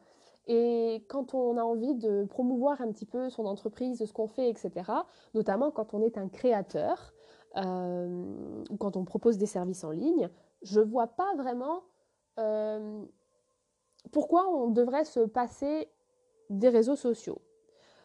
Et 0.48 1.06
quand 1.10 1.34
on 1.34 1.58
a 1.58 1.64
envie 1.64 1.96
de 1.96 2.26
promouvoir 2.26 2.82
un 2.82 2.92
petit 2.92 3.06
peu 3.06 3.30
son 3.30 3.46
entreprise, 3.46 4.04
ce 4.04 4.12
qu'on 4.12 4.28
fait, 4.28 4.50
etc., 4.50 4.92
notamment 5.34 5.72
quand 5.72 5.94
on 5.94 6.02
est 6.02 6.18
un 6.18 6.28
créateur, 6.28 7.14
euh, 7.58 8.64
quand 8.80 8.96
on 8.96 9.06
propose 9.06 9.38
des 9.38 9.46
services 9.46 9.84
en 9.84 9.92
ligne, 9.92 10.30
je 10.62 10.80
ne 10.80 10.86
vois 10.86 11.08
pas 11.08 11.34
vraiment 11.36 11.84
euh, 12.40 13.04
pourquoi 14.12 14.48
on 14.50 14.70
devrait 14.70 15.06
se 15.06 15.22
passer 15.22 15.90
des 16.50 16.70
réseaux 16.70 16.96
sociaux. 16.96 17.42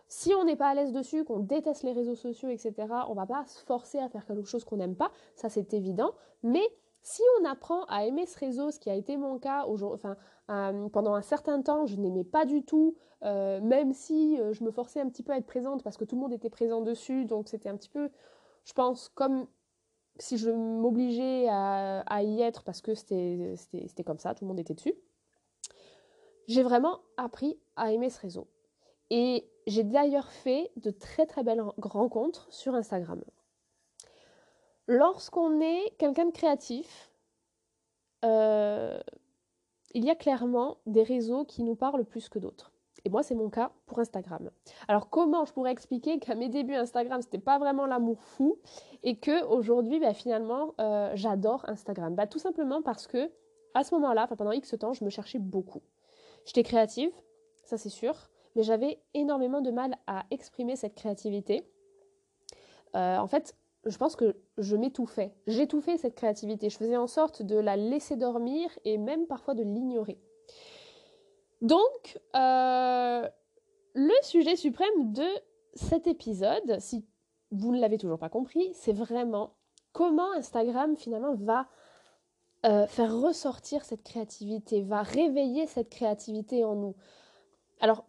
Si 0.09 0.33
on 0.35 0.45
n'est 0.45 0.57
pas 0.57 0.69
à 0.69 0.75
l'aise 0.75 0.93
dessus, 0.93 1.25
qu'on 1.25 1.41
déteste 1.41 1.83
les 1.83 1.93
réseaux 1.93 2.15
sociaux, 2.15 2.49
etc., 2.49 2.75
on 3.09 3.15
va 3.15 3.27
pas 3.27 3.45
se 3.47 3.65
forcer 3.65 3.99
à 3.99 4.09
faire 4.09 4.25
quelque 4.27 4.45
chose 4.45 4.65
qu'on 4.65 4.77
n'aime 4.77 4.97
pas, 4.97 5.11
ça 5.35 5.49
c'est 5.49 5.75
évident. 5.75 6.13
Mais 6.43 6.67
si 7.01 7.23
on 7.41 7.45
apprend 7.45 7.85
à 7.85 8.05
aimer 8.05 8.27
ce 8.27 8.39
réseau, 8.39 8.71
ce 8.71 8.79
qui 8.79 8.91
a 8.91 8.95
été 8.95 9.17
mon 9.17 9.39
cas 9.39 9.67
euh, 9.67 10.89
pendant 10.89 11.15
un 11.15 11.23
certain 11.23 11.61
temps, 11.63 11.87
je 11.87 11.97
n'aimais 11.97 12.25
pas 12.25 12.45
du 12.45 12.63
tout, 12.65 12.97
même 13.23 13.95
si 13.95 14.39
je 14.53 14.63
me 14.65 14.71
forçais 14.71 15.01
un 15.01 15.09
petit 15.09 15.23
peu 15.23 15.33
à 15.33 15.39
être 15.39 15.47
présente 15.47 15.83
parce 15.83 15.97
que 15.97 16.05
tout 16.05 16.17
le 16.17 16.21
monde 16.21 16.35
était 16.35 16.51
présent 16.51 16.83
dessus, 16.83 17.25
donc 17.25 17.49
c'était 17.49 17.71
un 17.71 17.77
petit 17.77 17.89
peu 17.89 18.11
je 18.65 18.73
pense, 18.73 19.09
comme 19.11 19.47
si 20.19 20.39
je 20.39 20.51
m'obligeais 20.51 21.49
à, 21.49 22.23
y 22.23 22.41
être 22.41 22.63
parce 22.63 22.81
que 22.81 22.95
c'était 22.95 24.05
comme 24.05 24.19
ça, 24.19 24.35
tout 24.35 24.45
le 24.45 24.49
monde 24.49 24.61
était 24.61 24.75
dessus, 24.75 24.95
j'ai 26.47 26.63
vraiment 26.63 27.01
appris 27.17 27.59
à 27.77 27.93
aimer 27.93 28.11
ce 28.11 28.21
réseau. 28.21 28.49
Et 29.11 29.49
j'ai 29.67 29.83
d'ailleurs 29.83 30.31
fait 30.31 30.71
de 30.77 30.91
très 30.91 31.27
très 31.27 31.43
belles 31.43 31.63
rencontres 31.79 32.47
sur 32.51 32.75
Instagram. 32.75 33.23
Lorsqu'on 34.87 35.61
est 35.61 35.95
quelqu'un 35.99 36.27
de 36.27 36.33
créatif, 36.33 37.11
euh, 38.25 39.01
il 39.95 40.05
y 40.05 40.11
a 40.11 40.15
clairement 40.15 40.79
des 40.87 41.03
réseaux 41.03 41.45
qui 41.45 41.63
nous 41.63 41.77
parlent 41.77 42.05
plus 42.05 42.29
que 42.29 42.39
d'autres. 42.39 42.74
Et 43.05 43.11
moi, 43.11 43.23
c'est 43.23 43.35
mon 43.35 43.51
cas 43.51 43.71
pour 43.87 43.99
Instagram. 43.99 44.51
Alors, 44.89 45.11
comment 45.11 45.45
je 45.45 45.53
pourrais 45.53 45.73
expliquer 45.73 46.19
qu'à 46.19 46.35
mes 46.35 46.49
débuts, 46.49 46.75
Instagram, 46.75 47.21
c'était 47.21 47.39
pas 47.39 47.59
vraiment 47.59 47.87
l'amour 47.87 48.23
fou 48.23 48.59
et 49.03 49.17
que 49.17 49.45
aujourd'hui, 49.45 50.01
bah, 50.01 50.15
finalement, 50.15 50.75
euh, 50.81 51.11
j'adore 51.15 51.69
Instagram? 51.69 52.15
Bah, 52.15 52.27
Tout 52.27 52.39
simplement 52.39 52.81
parce 52.81 53.07
que, 53.07 53.31
à 53.75 53.85
ce 53.85 53.95
moment-là, 53.95 54.27
pendant 54.27 54.53
X 54.53 54.75
temps, 54.79 54.95
je 54.95 55.05
me 55.05 55.11
cherchais 55.11 55.39
beaucoup. 55.39 55.83
J'étais 56.47 56.63
créative, 56.63 57.11
ça 57.65 57.77
c'est 57.77 57.89
sûr, 57.91 58.31
mais 58.55 58.63
j'avais 58.63 59.01
énormément 59.15 59.61
de 59.61 59.71
mal 59.71 59.97
à 60.07 60.25
exprimer 60.31 60.77
cette 60.77 60.95
créativité. 60.95 61.69
Euh, 62.95 63.19
en 63.19 63.27
fait, 63.27 63.55
je 63.85 63.97
pense 63.99 64.17
que 64.17 64.37
je 64.57 64.77
m'étouffais. 64.77 65.35
J'étouffais 65.47 65.97
cette 65.99 66.15
créativité. 66.15 66.71
Je 66.71 66.77
faisais 66.77 66.97
en 66.97 67.07
sorte 67.07 67.43
de 67.43 67.57
la 67.57 67.77
laisser 67.77 68.17
dormir 68.17 68.71
et 68.85 68.97
même 68.97 69.27
parfois 69.27 69.55
de 69.55 69.63
l'ignorer. 69.63 70.19
Donc, 71.65 72.21
euh, 72.37 73.27
le 73.95 74.23
sujet 74.23 74.55
suprême 74.55 75.15
de 75.15 75.25
cet 75.73 76.07
épisode, 76.07 76.79
si 76.79 77.07
vous 77.53 77.75
ne 77.75 77.81
l'avez 77.81 77.97
toujours 77.97 78.19
pas 78.19 78.29
compris, 78.29 78.71
c'est 78.75 78.93
vraiment 78.93 79.55
comment 79.93 80.31
Instagram 80.33 80.95
finalement 80.95 81.35
va 81.37 81.67
euh, 82.67 82.87
faire 82.87 83.19
ressortir 83.19 83.83
cette 83.83 84.03
créativité, 84.03 84.83
va 84.83 85.01
réveiller 85.01 85.67
cette 85.67 85.89
créativité 85.89 86.65
en 86.65 86.75
nous. 86.75 86.97
Alors, 87.81 88.05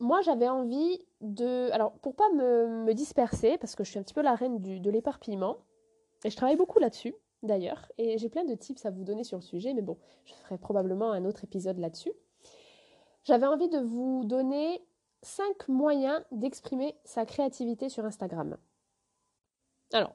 moi, 0.00 0.20
j'avais 0.22 0.48
envie 0.48 1.06
de... 1.20 1.70
Alors, 1.70 1.92
pour 1.98 2.16
pas 2.16 2.28
me, 2.30 2.92
disperser, 2.92 3.56
parce 3.56 3.76
que 3.76 3.84
je 3.84 3.90
suis 3.90 4.00
un 4.00 4.02
petit 4.02 4.14
peu 4.14 4.22
la 4.22 4.34
reine 4.34 4.60
de 4.60 4.90
l'éparpillement, 4.90 5.58
et 6.24 6.30
je 6.30 6.36
travaille 6.36 6.56
beaucoup 6.56 6.80
là-dessus, 6.80 7.14
d'ailleurs, 7.44 7.86
et 7.98 8.18
j'ai 8.18 8.30
plein 8.30 8.44
de 8.44 8.56
tips 8.56 8.84
à 8.84 8.90
vous 8.90 9.04
donner 9.04 9.22
sur 9.22 9.38
le 9.38 9.44
sujet, 9.44 9.74
mais 9.74 9.82
bon, 9.82 9.96
je 10.24 10.34
ferai 10.34 10.58
probablement 10.58 11.12
un 11.12 11.24
autre 11.24 11.44
épisode 11.44 11.78
là-dessus. 11.78 12.12
J'avais 13.26 13.46
envie 13.46 13.68
de 13.68 13.78
vous 13.78 14.24
donner 14.24 14.82
cinq 15.22 15.68
moyens 15.68 16.24
d'exprimer 16.32 16.96
sa 17.04 17.26
créativité 17.26 17.88
sur 17.88 18.04
Instagram. 18.04 18.56
Alors, 19.92 20.14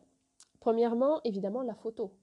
premièrement, 0.60 1.22
évidemment, 1.24 1.62
la 1.62 1.76
photo 1.76 2.14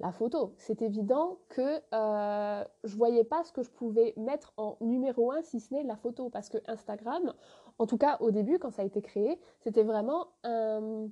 la 0.00 0.12
photo. 0.12 0.54
C'est 0.56 0.82
évident 0.82 1.38
que 1.50 1.80
euh, 1.92 2.64
je 2.84 2.96
voyais 2.96 3.22
pas 3.22 3.44
ce 3.44 3.52
que 3.52 3.62
je 3.62 3.70
pouvais 3.70 4.14
mettre 4.16 4.52
en 4.56 4.76
numéro 4.80 5.30
un 5.30 5.42
si 5.42 5.60
ce 5.60 5.74
n'est 5.74 5.84
la 5.84 5.96
photo. 5.96 6.30
Parce 6.30 6.48
que 6.48 6.58
Instagram, 6.66 7.34
en 7.78 7.86
tout 7.86 7.98
cas 7.98 8.16
au 8.20 8.30
début, 8.30 8.58
quand 8.58 8.70
ça 8.70 8.82
a 8.82 8.84
été 8.86 9.02
créé, 9.02 9.38
c'était 9.60 9.82
vraiment 9.82 10.28
un, 10.42 11.08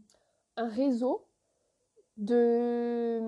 réseau 0.57 1.27
de 2.17 3.21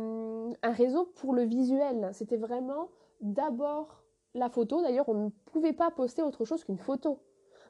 un 0.63 0.73
réseau 0.73 1.05
pour 1.17 1.35
le 1.35 1.43
visuel. 1.43 2.09
C'était 2.13 2.39
vraiment 2.39 2.89
d'abord 3.21 4.03
la 4.35 4.49
photo. 4.49 4.83
D'ailleurs, 4.83 5.09
on 5.09 5.15
ne 5.15 5.29
pouvait 5.47 5.73
pas 5.73 5.91
poster 5.91 6.23
autre 6.23 6.45
chose 6.45 6.65
qu'une 6.65 6.79
photo. 6.79 7.21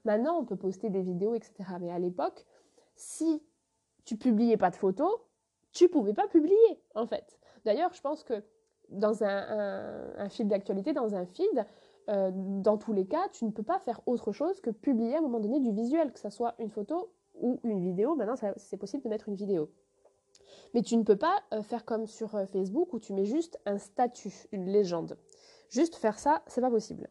Maintenant, 0.04 0.38
on 0.38 0.44
peut 0.44 0.56
poster 0.56 0.90
des 0.90 1.02
vidéos, 1.02 1.34
etc. 1.34 1.54
Mais 1.80 1.90
à 1.90 1.98
l'époque, 1.98 2.46
si 2.94 3.42
tu 4.04 4.16
publiais 4.16 4.56
pas 4.56 4.70
de 4.70 4.76
photos, 4.76 5.12
tu 5.72 5.88
pouvais 5.88 6.14
pas 6.14 6.26
publier, 6.26 6.82
en 6.94 7.06
fait. 7.06 7.38
D'ailleurs, 7.64 7.92
je 7.92 8.00
pense 8.00 8.24
que 8.24 8.42
dans 8.88 9.22
un, 9.22 10.12
un, 10.16 10.28
fil 10.28 10.48
d'actualité, 10.48 10.92
dans 10.92 11.14
un 11.14 11.26
feed, 11.26 11.66
euh, 12.08 12.30
dans 12.34 12.76
tous 12.76 12.92
les 12.92 13.06
cas, 13.06 13.28
tu 13.32 13.44
ne 13.44 13.50
peux 13.50 13.62
pas 13.62 13.78
faire 13.78 14.00
autre 14.06 14.32
chose 14.32 14.60
que 14.60 14.70
publier 14.70 15.14
à 15.14 15.18
un 15.18 15.22
moment 15.22 15.38
donné 15.38 15.60
du 15.60 15.70
visuel, 15.70 16.12
que 16.12 16.18
ce 16.18 16.30
soit 16.30 16.54
une 16.58 16.70
photo 16.70 17.12
ou 17.34 17.60
une 17.62 17.80
vidéo. 17.80 18.16
Maintenant, 18.16 18.34
c'est 18.56 18.76
possible 18.76 19.04
de 19.04 19.08
mettre 19.08 19.28
une 19.28 19.36
vidéo. 19.36 19.70
Mais 20.74 20.82
tu 20.82 20.96
ne 20.96 21.02
peux 21.02 21.16
pas 21.16 21.42
euh, 21.52 21.62
faire 21.62 21.84
comme 21.84 22.06
sur 22.06 22.34
euh, 22.34 22.46
Facebook 22.46 22.92
où 22.92 22.98
tu 22.98 23.12
mets 23.12 23.24
juste 23.24 23.60
un 23.66 23.78
statut, 23.78 24.32
une 24.52 24.66
légende. 24.66 25.16
Juste 25.70 25.96
faire 25.96 26.18
ça, 26.18 26.42
c'est 26.46 26.60
pas 26.60 26.70
possible. 26.70 27.08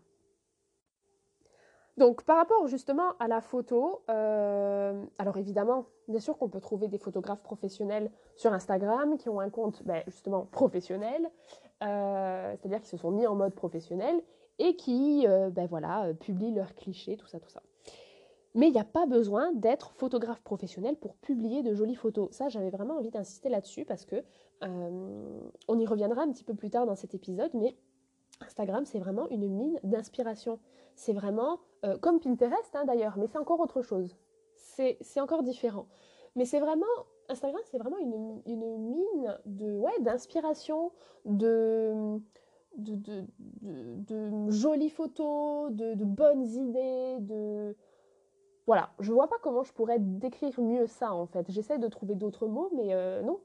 Donc 1.99 2.23
par 2.23 2.37
rapport 2.37 2.65
justement 2.67 3.11
à 3.19 3.27
la 3.27 3.41
photo, 3.41 4.03
euh, 4.09 5.03
alors 5.17 5.35
évidemment, 5.35 5.85
bien 6.07 6.21
sûr 6.21 6.37
qu'on 6.37 6.47
peut 6.47 6.61
trouver 6.61 6.87
des 6.87 6.97
photographes 6.97 7.43
professionnels 7.43 8.09
sur 8.37 8.53
Instagram 8.53 9.17
qui 9.17 9.27
ont 9.27 9.41
un 9.41 9.49
compte 9.49 9.83
ben, 9.83 10.01
justement 10.07 10.45
professionnel, 10.45 11.29
euh, 11.83 12.55
c'est-à-dire 12.55 12.79
qui 12.79 12.87
se 12.87 12.95
sont 12.95 13.11
mis 13.11 13.27
en 13.27 13.35
mode 13.35 13.53
professionnel 13.53 14.21
et 14.59 14.77
qui 14.77 15.27
euh, 15.27 15.49
ben, 15.49 15.67
voilà, 15.67 16.13
publient 16.21 16.53
leurs 16.53 16.73
clichés, 16.73 17.17
tout 17.17 17.27
ça, 17.27 17.37
tout 17.41 17.49
ça. 17.49 17.63
Mais 18.55 18.67
il 18.67 18.71
n'y 18.71 18.79
a 18.79 18.85
pas 18.85 19.05
besoin 19.05 19.51
d'être 19.51 19.91
photographe 19.91 20.41
professionnel 20.41 20.95
pour 20.95 21.15
publier 21.17 21.63
de 21.63 21.73
jolies 21.73 21.95
photos. 21.95 22.31
Ça, 22.31 22.47
j'avais 22.47 22.69
vraiment 22.69 22.95
envie 22.95 23.11
d'insister 23.11 23.49
là-dessus 23.49 23.83
parce 23.83 24.05
que 24.05 24.23
on 24.61 25.79
y 25.79 25.85
reviendra 25.85 26.21
un 26.21 26.31
petit 26.31 26.43
peu 26.43 26.53
plus 26.53 26.69
tard 26.69 26.85
dans 26.85 26.95
cet 26.95 27.13
épisode, 27.13 27.51
mais 27.53 27.75
Instagram, 28.41 28.85
c'est 28.85 28.99
vraiment 28.99 29.27
une 29.29 29.47
mine 29.47 29.79
d'inspiration. 29.83 30.59
C'est 30.95 31.13
vraiment 31.13 31.59
euh, 31.85 31.97
comme 31.97 32.19
Pinterest 32.19 32.75
hein, 32.75 32.85
d'ailleurs, 32.85 33.17
mais 33.17 33.27
c'est 33.27 33.37
encore 33.37 33.59
autre 33.59 33.81
chose. 33.81 34.15
C'est 34.55 35.19
encore 35.19 35.43
différent. 35.43 35.87
Mais 36.35 36.45
c'est 36.45 36.59
vraiment, 36.59 36.85
Instagram, 37.27 37.61
c'est 37.65 37.77
vraiment 37.77 37.97
une, 37.97 38.41
mine 38.45 39.37
de 39.45 39.77
ouais, 39.77 39.99
d'inspiration, 39.99 40.91
de, 41.25 42.17
de, 42.77 43.25
de, 43.61 44.49
jolies 44.49 44.89
photos, 44.89 45.71
de, 45.71 46.05
bonnes 46.05 46.45
idées, 46.45 47.17
de... 47.19 47.75
Voilà, 48.67 48.91
je 48.99 49.11
vois 49.11 49.27
pas 49.27 49.37
comment 49.41 49.63
je 49.63 49.73
pourrais 49.73 49.99
décrire 49.99 50.61
mieux 50.61 50.85
ça 50.85 51.13
en 51.13 51.25
fait. 51.25 51.49
J'essaie 51.49 51.79
de 51.79 51.87
trouver 51.87 52.15
d'autres 52.15 52.47
mots, 52.47 52.69
mais 52.75 52.93
euh, 52.93 53.21
non. 53.21 53.39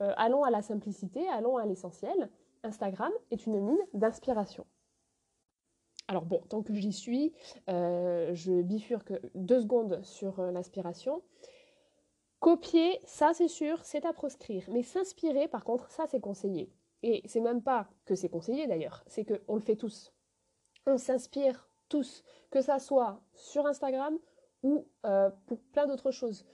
Euh, 0.00 0.12
allons 0.16 0.42
à 0.42 0.50
la 0.50 0.62
simplicité, 0.62 1.28
allons 1.28 1.58
à 1.58 1.66
l'essentiel. 1.66 2.30
Instagram 2.62 3.12
est 3.30 3.46
une 3.46 3.60
mine 3.60 3.78
d'inspiration. 3.94 4.66
Alors 6.08 6.24
bon, 6.24 6.42
tant 6.48 6.62
que 6.62 6.74
j'y 6.74 6.92
suis, 6.92 7.32
euh, 7.68 8.34
je 8.34 8.62
bifurque 8.62 9.12
deux 9.36 9.60
secondes 9.60 10.02
sur 10.02 10.40
euh, 10.40 10.50
l'inspiration. 10.50 11.22
Copier, 12.40 12.98
ça 13.04 13.32
c'est 13.32 13.48
sûr, 13.48 13.84
c'est 13.84 14.04
à 14.04 14.12
proscrire. 14.12 14.64
Mais 14.72 14.82
s'inspirer, 14.82 15.46
par 15.46 15.62
contre, 15.62 15.88
ça 15.90 16.06
c'est 16.08 16.20
conseillé. 16.20 16.72
Et 17.02 17.22
c'est 17.26 17.40
même 17.40 17.62
pas 17.62 17.88
que 18.06 18.16
c'est 18.16 18.28
conseillé 18.28 18.66
d'ailleurs, 18.66 19.04
c'est 19.06 19.24
qu'on 19.24 19.54
le 19.54 19.60
fait 19.60 19.76
tous. 19.76 20.12
On 20.86 20.98
s'inspire 20.98 21.68
tous, 21.88 22.24
que 22.50 22.60
ça 22.60 22.78
soit 22.80 23.22
sur 23.34 23.66
Instagram 23.66 24.18
ou 24.64 24.88
euh, 25.06 25.30
pour 25.46 25.60
plein 25.72 25.86
d'autres 25.86 26.10
choses. 26.10 26.44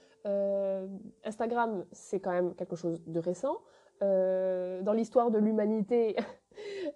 Instagram, 1.23 1.85
c'est 1.93 2.19
quand 2.19 2.33
même 2.33 2.53
quelque 2.53 2.75
chose 2.75 3.01
de 3.07 3.19
récent. 3.19 3.61
Dans 4.01 4.93
l'histoire 4.93 5.31
de 5.31 5.39
l'humanité, 5.39 6.15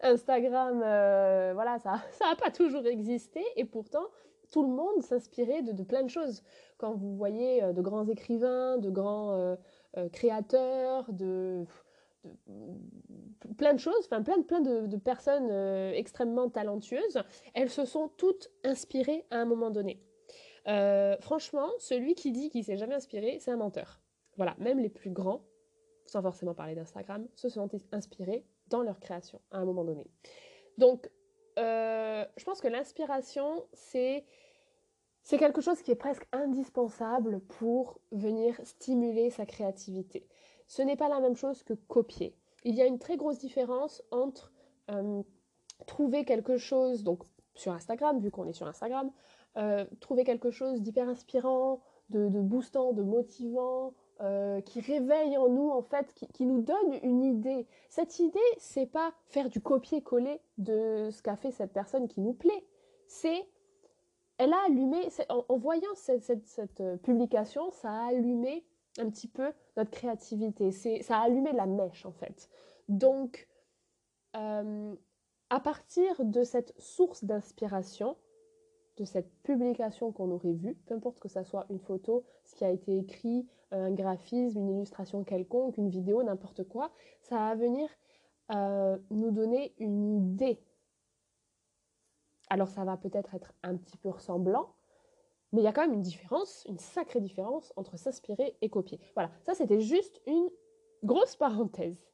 Instagram, 0.02 0.82
euh, 0.84 1.52
voilà, 1.54 1.80
ça 1.80 2.02
n'a 2.22 2.36
pas 2.36 2.52
toujours 2.52 2.86
existé 2.86 3.44
et 3.56 3.66
pourtant 3.66 4.06
tout 4.52 4.64
le 4.64 4.70
monde 4.70 5.02
s'inspirait 5.02 5.62
de, 5.62 5.84
plein 5.84 6.04
de 6.04 6.10
choses. 6.10 6.44
Quand 6.78 6.94
vous 6.94 7.16
voyez 7.16 7.64
euh, 7.64 7.74
de 7.74 7.82
grands 7.82 8.08
écrivains, 8.08 8.78
de 8.78 8.90
grands 8.90 9.32
euh, 9.32 9.56
créateurs, 10.12 11.12
de, 11.14 11.66
plein 13.58 13.74
de 13.74 13.80
choses, 13.80 14.06
enfin 14.06 14.22
plein, 14.22 14.42
plein 14.42 14.62
de, 14.62 14.98
personnes 14.98 15.50
extrêmement 15.94 16.50
talentueuses, 16.50 17.24
elles 17.54 17.70
se 17.70 17.86
sont 17.86 18.10
toutes 18.18 18.50
inspirées 18.64 19.26
à 19.32 19.38
un 19.38 19.46
moment 19.46 19.72
donné. 19.72 20.02
franchement, 21.22 21.70
celui 21.80 22.14
qui 22.14 22.32
dit 22.32 22.50
qu'il 22.50 22.64
s'est 22.64 22.78
jamais 22.78 22.96
inspiré, 22.96 23.38
c'est 23.40 23.52
un 23.52 23.58
menteur. 23.58 24.02
Voilà, 24.38 24.56
même 24.60 24.80
les 24.80 24.90
plus 24.90 25.10
grands, 25.10 25.42
sans 26.12 26.22
forcément 26.22 26.54
parler 26.54 26.76
d'Instagram, 26.76 27.26
se 27.36 27.48
sont 27.48 27.70
inspirés 27.94 28.46
dans 28.68 28.82
leur 28.82 29.00
création 29.00 29.40
à 29.52 29.60
un 29.60 29.66
moment 29.66 29.86
donné. 29.86 30.06
Donc, 30.78 31.10
euh, 31.58 32.26
je 32.36 32.44
pense 32.44 32.60
que 32.60 32.68
l'inspiration, 32.68 33.66
c'est 33.72 34.26
quelque 35.24 35.62
chose 35.62 35.82
qui 35.82 35.92
est 35.92 35.96
presque 35.96 36.28
indispensable 36.34 37.40
pour 37.42 38.00
venir 38.12 38.60
stimuler 38.64 39.30
sa 39.30 39.46
créativité. 39.46 40.28
Ce 40.68 40.82
n'est 40.82 40.98
pas 40.98 41.08
la 41.08 41.22
même 41.22 41.36
chose 41.36 41.64
que 41.64 41.74
copier. 41.74 42.36
Il 42.66 42.76
y 42.76 42.82
a 42.82 42.86
une 42.86 43.00
très 43.00 43.16
grosse 43.16 43.38
différence 43.38 44.04
entre 44.12 44.52
euh, 44.90 45.24
trouver 45.88 46.26
quelque 46.26 46.58
chose, 46.58 47.04
donc 47.04 47.24
sur 47.54 47.72
Instagram, 47.72 48.20
vu 48.20 48.32
qu'on 48.32 48.48
est 48.48 48.54
sur 48.54 48.68
Instagram, 48.68 49.12
euh, 49.58 49.86
trouver 50.02 50.26
quelque 50.26 50.52
chose 50.52 50.82
d'hyper 50.82 51.08
inspirant, 51.08 51.82
de, 52.10 52.28
boostant, 52.28 52.92
de 52.92 53.02
motivant, 53.02 53.94
euh, 54.22 54.62
qui 54.62 54.82
réveille 54.82 55.36
en 55.38 55.50
nous, 55.50 55.70
en 55.70 55.82
fait, 55.82 56.14
qui, 56.34 56.46
nous 56.46 56.62
donne 56.62 57.00
une 57.02 57.24
idée. 57.24 57.66
Cette 57.90 58.20
idée, 58.20 58.40
c'est 58.60 58.86
pas 58.86 59.14
faire 59.30 59.50
du 59.50 59.62
copier-coller 59.62 60.40
de 60.60 61.10
ce 61.12 61.24
qu'a 61.24 61.36
fait 61.36 61.50
cette 61.50 61.74
personne 61.74 62.08
qui 62.08 62.22
nous 62.22 62.34
plaît. 62.34 62.64
C'est, 63.08 63.48
elle 64.38 64.54
a 64.54 64.60
allumé, 64.68 65.10
en, 65.30 65.58
voyant 65.58 65.90
cette, 65.96 66.80
euh, 66.80 66.98
publication, 66.98 67.72
ça 67.72 67.92
a 67.92 68.10
allumé 68.10 68.64
un 69.00 69.10
petit 69.10 69.28
peu 69.28 69.52
notre 69.76 69.90
créativité. 69.90 70.72
Ça 71.02 71.18
a 71.18 71.24
allumé 71.24 71.52
la 71.54 71.66
mèche 71.66 72.06
en 72.06 72.12
fait. 72.12 72.48
Donc, 72.90 73.48
euh, 74.36 74.96
à 75.50 75.60
partir 75.60 76.24
de 76.24 76.44
cette 76.44 76.80
source 76.80 77.24
d'inspiration, 77.24 78.16
de 78.98 79.06
cette 79.06 79.32
publication 79.44 80.12
qu'on 80.12 80.32
aurait 80.32 80.54
vue, 80.54 80.76
peu 80.86 80.96
importe 80.96 81.20
que 81.20 81.30
ça 81.30 81.44
soit 81.44 81.66
une 81.70 81.80
photo, 81.80 82.24
ce 82.44 82.56
qui 82.56 82.66
a 82.66 82.70
été 82.70 82.98
écrit, 82.98 83.48
un 83.72 83.92
graphisme, 83.92 84.60
une 84.60 84.70
illustration 84.70 85.24
quelconque, 85.24 85.78
une 85.78 85.90
vidéo, 85.90 86.24
n'importe 86.24 86.68
quoi, 86.68 86.92
ça 87.22 87.36
va 87.38 87.56
venir 87.56 87.90
euh, 88.52 88.98
nous 89.10 89.32
donner 89.32 89.74
une 89.80 90.18
idée. 90.18 90.60
Alors 92.50 92.68
ça 92.68 92.84
va 92.84 92.98
peut-être 92.98 93.34
être 93.34 93.54
un 93.64 93.78
petit 93.78 93.98
peu 93.98 94.10
ressemblant, 94.10 94.76
mais 95.54 95.62
il 95.62 95.64
y 95.64 95.68
a 95.68 95.72
quand 95.72 95.82
même 95.82 95.94
une 95.94 96.02
différence, 96.02 96.66
une 96.68 96.80
sacrée 96.80 97.22
différence 97.22 97.72
entre 97.78 97.98
s'inspirer 97.98 98.58
et 98.62 98.70
copier. 98.70 99.00
Voilà, 99.14 99.32
ça 99.44 99.54
c'était 99.54 99.80
juste 99.80 100.22
une 100.28 100.50
grosse 101.04 101.38
parenthèse. 101.38 102.11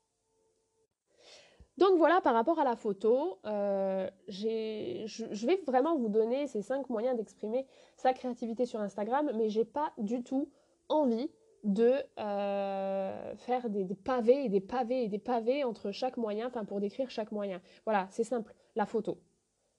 Donc 1.78 1.98
voilà, 1.98 2.22
par 2.22 2.34
rapport 2.34 2.60
à 2.60 2.64
la 2.64 2.76
photo, 2.76 3.38
euh, 3.46 4.10
je, 4.28 5.46
vais 5.46 5.62
vraiment 5.68 5.96
vous 5.96 6.10
donner 6.10 6.48
ces 6.48 6.64
cinq 6.64 6.90
moyens 6.90 7.16
d'exprimer 7.16 7.68
sa 7.98 8.14
créativité 8.14 8.66
sur 8.66 8.82
Instagram, 8.82 9.32
mais 9.36 9.50
j'ai 9.50 9.66
pas 9.66 9.94
du 10.00 10.24
tout 10.24 10.50
envie 10.90 11.30
de 11.64 11.94
euh, 12.20 13.36
faire 13.36 13.70
des, 13.70 13.86
pavés 13.86 14.46
et 14.46 14.50
des 14.50 14.62
pavés 14.62 15.04
et 15.04 15.08
des 15.08 15.20
pavés 15.20 15.64
entre 15.64 15.92
chaque 15.92 16.18
moyen, 16.18 16.48
enfin 16.48 16.66
pour 16.66 16.80
décrire 16.80 17.12
chaque 17.12 17.32
moyen. 17.32 17.62
Voilà, 17.86 18.08
c'est 18.10 18.24
simple, 18.24 18.56
la 18.76 18.86
photo. 18.86 19.20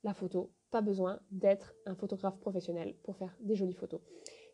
La 0.05 0.14
photo, 0.14 0.52
pas 0.71 0.81
besoin 0.81 1.19
d'être 1.33 1.75
un 1.85 1.97
photographe 1.97 2.38
professionnel 2.38 2.95
pour 3.02 3.17
faire 3.17 3.35
des 3.40 3.57
jolies 3.57 3.75
photos. 3.75 4.00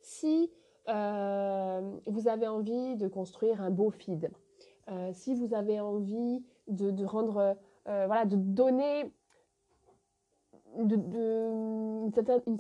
Si 0.01 0.51
euh, 0.89 1.97
vous 2.07 2.29
avez 2.29 2.47
envie 2.47 2.97
de 2.97 3.09
construire 3.09 3.61
un 3.61 3.71
beau 3.71 3.91
feed, 3.91 4.31
euh, 4.91 5.11
si 5.13 5.35
vous 5.35 5.55
avez 5.55 5.81
envie 5.81 6.45
de, 6.69 7.05
rendre, 7.05 7.57
euh, 7.89 8.07
voilà, 8.07 8.25
de 8.25 8.37
donner 8.37 9.11
une, 10.77 12.11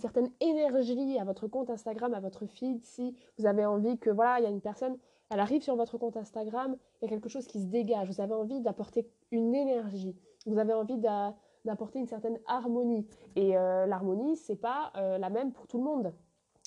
certaine, 0.00 0.30
énergie 0.40 1.18
à 1.18 1.24
votre 1.24 1.48
compte 1.48 1.70
Instagram, 1.70 2.14
à 2.14 2.20
votre 2.20 2.46
feed, 2.46 2.84
si 2.84 3.14
vous 3.38 3.46
avez 3.46 3.66
envie 3.66 3.98
que, 3.98 4.10
voilà, 4.10 4.38
il 4.38 4.44
y 4.44 4.46
a 4.46 4.50
une 4.50 4.60
personne, 4.60 4.96
elle 5.30 5.40
arrive 5.40 5.62
sur 5.62 5.76
votre 5.76 5.98
compte 5.98 6.16
Instagram, 6.16 6.76
il 7.00 7.04
y 7.04 7.06
a 7.06 7.08
quelque 7.08 7.28
chose 7.28 7.46
qui 7.46 7.60
se 7.60 7.66
dégage, 7.66 8.08
vous 8.08 8.20
avez 8.20 8.34
envie 8.34 8.60
d'apporter 8.60 9.08
une 9.30 9.54
énergie, 9.54 10.16
vous 10.46 10.58
avez 10.58 10.74
envie 10.74 10.98
d'apporter 10.98 11.98
une 11.98 12.06
certaine 12.06 12.38
harmonie. 12.46 13.06
Et 13.36 13.56
euh, 13.56 13.86
l'harmonie, 13.86 14.36
c'est 14.36 14.56
pas 14.56 14.92
la 14.94 15.30
même 15.30 15.52
pour 15.52 15.66
tout 15.66 15.78
le 15.78 15.84
monde. 15.84 16.14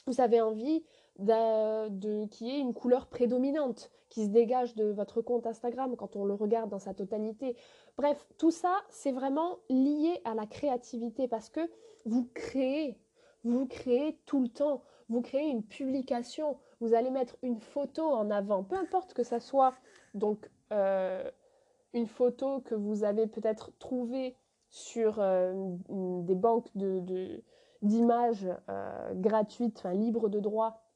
Vous 0.06 0.22
avez 0.22 0.42
envie 0.42 0.84
y 1.20 2.50
ait 2.50 2.60
une 2.60 2.74
couleur 2.74 3.08
prédominante 3.08 3.92
qui 4.10 4.26
se 4.26 4.30
dégage 4.30 4.76
de 4.76 4.86
votre 4.86 5.22
compte 5.22 5.48
Instagram 5.48 5.96
quand 5.96 6.16
on 6.16 6.26
le 6.26 6.34
regarde 6.34 6.70
dans 6.70 6.80
sa 6.80 6.94
totalité. 6.94 7.56
Bref, 7.98 8.28
tout 8.38 8.52
ça, 8.52 8.76
c'est 8.90 9.12
vraiment 9.12 9.58
lié 9.70 10.22
à 10.24 10.34
la 10.34 10.46
créativité 10.46 11.28
parce 11.28 11.50
que 11.50 11.70
vous 12.06 12.30
créez, 12.34 12.98
vous 13.44 13.66
créez 13.66 14.18
tout 14.26 14.42
le 14.42 14.48
temps, 14.48 14.84
vous 15.10 15.22
créez 15.22 15.50
une 15.50 15.64
publication, 15.64 16.58
vous 16.80 16.94
allez 16.94 17.10
mettre 17.10 17.38
une 17.42 17.60
photo 17.60 18.04
en 18.04 18.30
avant, 18.30 18.64
peu 18.64 18.76
importe 18.76 19.14
que 19.14 19.24
ça 19.24 19.40
soit 19.40 19.74
donc 20.14 20.50
euh, 20.72 21.30
une 21.94 22.08
photo 22.08 22.62
que 22.62 22.76
vous 22.76 23.04
avez 23.04 23.28
peut-être 23.28 23.72
trouvée 23.80 24.36
sur 24.70 25.20
euh, 25.20 25.54
des 25.90 26.36
banques 26.36 26.70
de, 26.76 27.42
d'images 27.82 28.48
euh, 28.70 29.14
gratuites, 29.16 29.78
enfin 29.80 29.94
libres 29.94 30.30
de 30.30 30.40
droit 30.40 30.87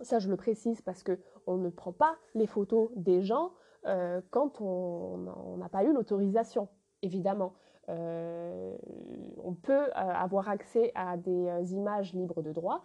ça, 0.00 0.18
je 0.18 0.28
le 0.28 0.36
précise 0.36 0.80
parce 0.82 1.02
que 1.02 1.18
on 1.46 1.56
ne 1.56 1.70
prend 1.70 1.92
pas 1.92 2.16
les 2.34 2.46
photos 2.46 2.90
des 2.96 3.22
gens 3.22 3.52
euh, 3.86 4.20
quand 4.30 4.60
on 4.60 5.56
n'a 5.58 5.68
pas 5.68 5.84
eu 5.84 5.92
l'autorisation, 5.92 6.68
évidemment. 7.02 7.54
Euh, 7.90 8.74
on 9.42 9.52
peut 9.52 9.72
euh, 9.72 9.90
avoir 9.92 10.48
accès 10.48 10.90
à 10.94 11.16
des 11.16 11.74
images 11.74 12.14
libres 12.14 12.42
de 12.42 12.50
droit, 12.52 12.82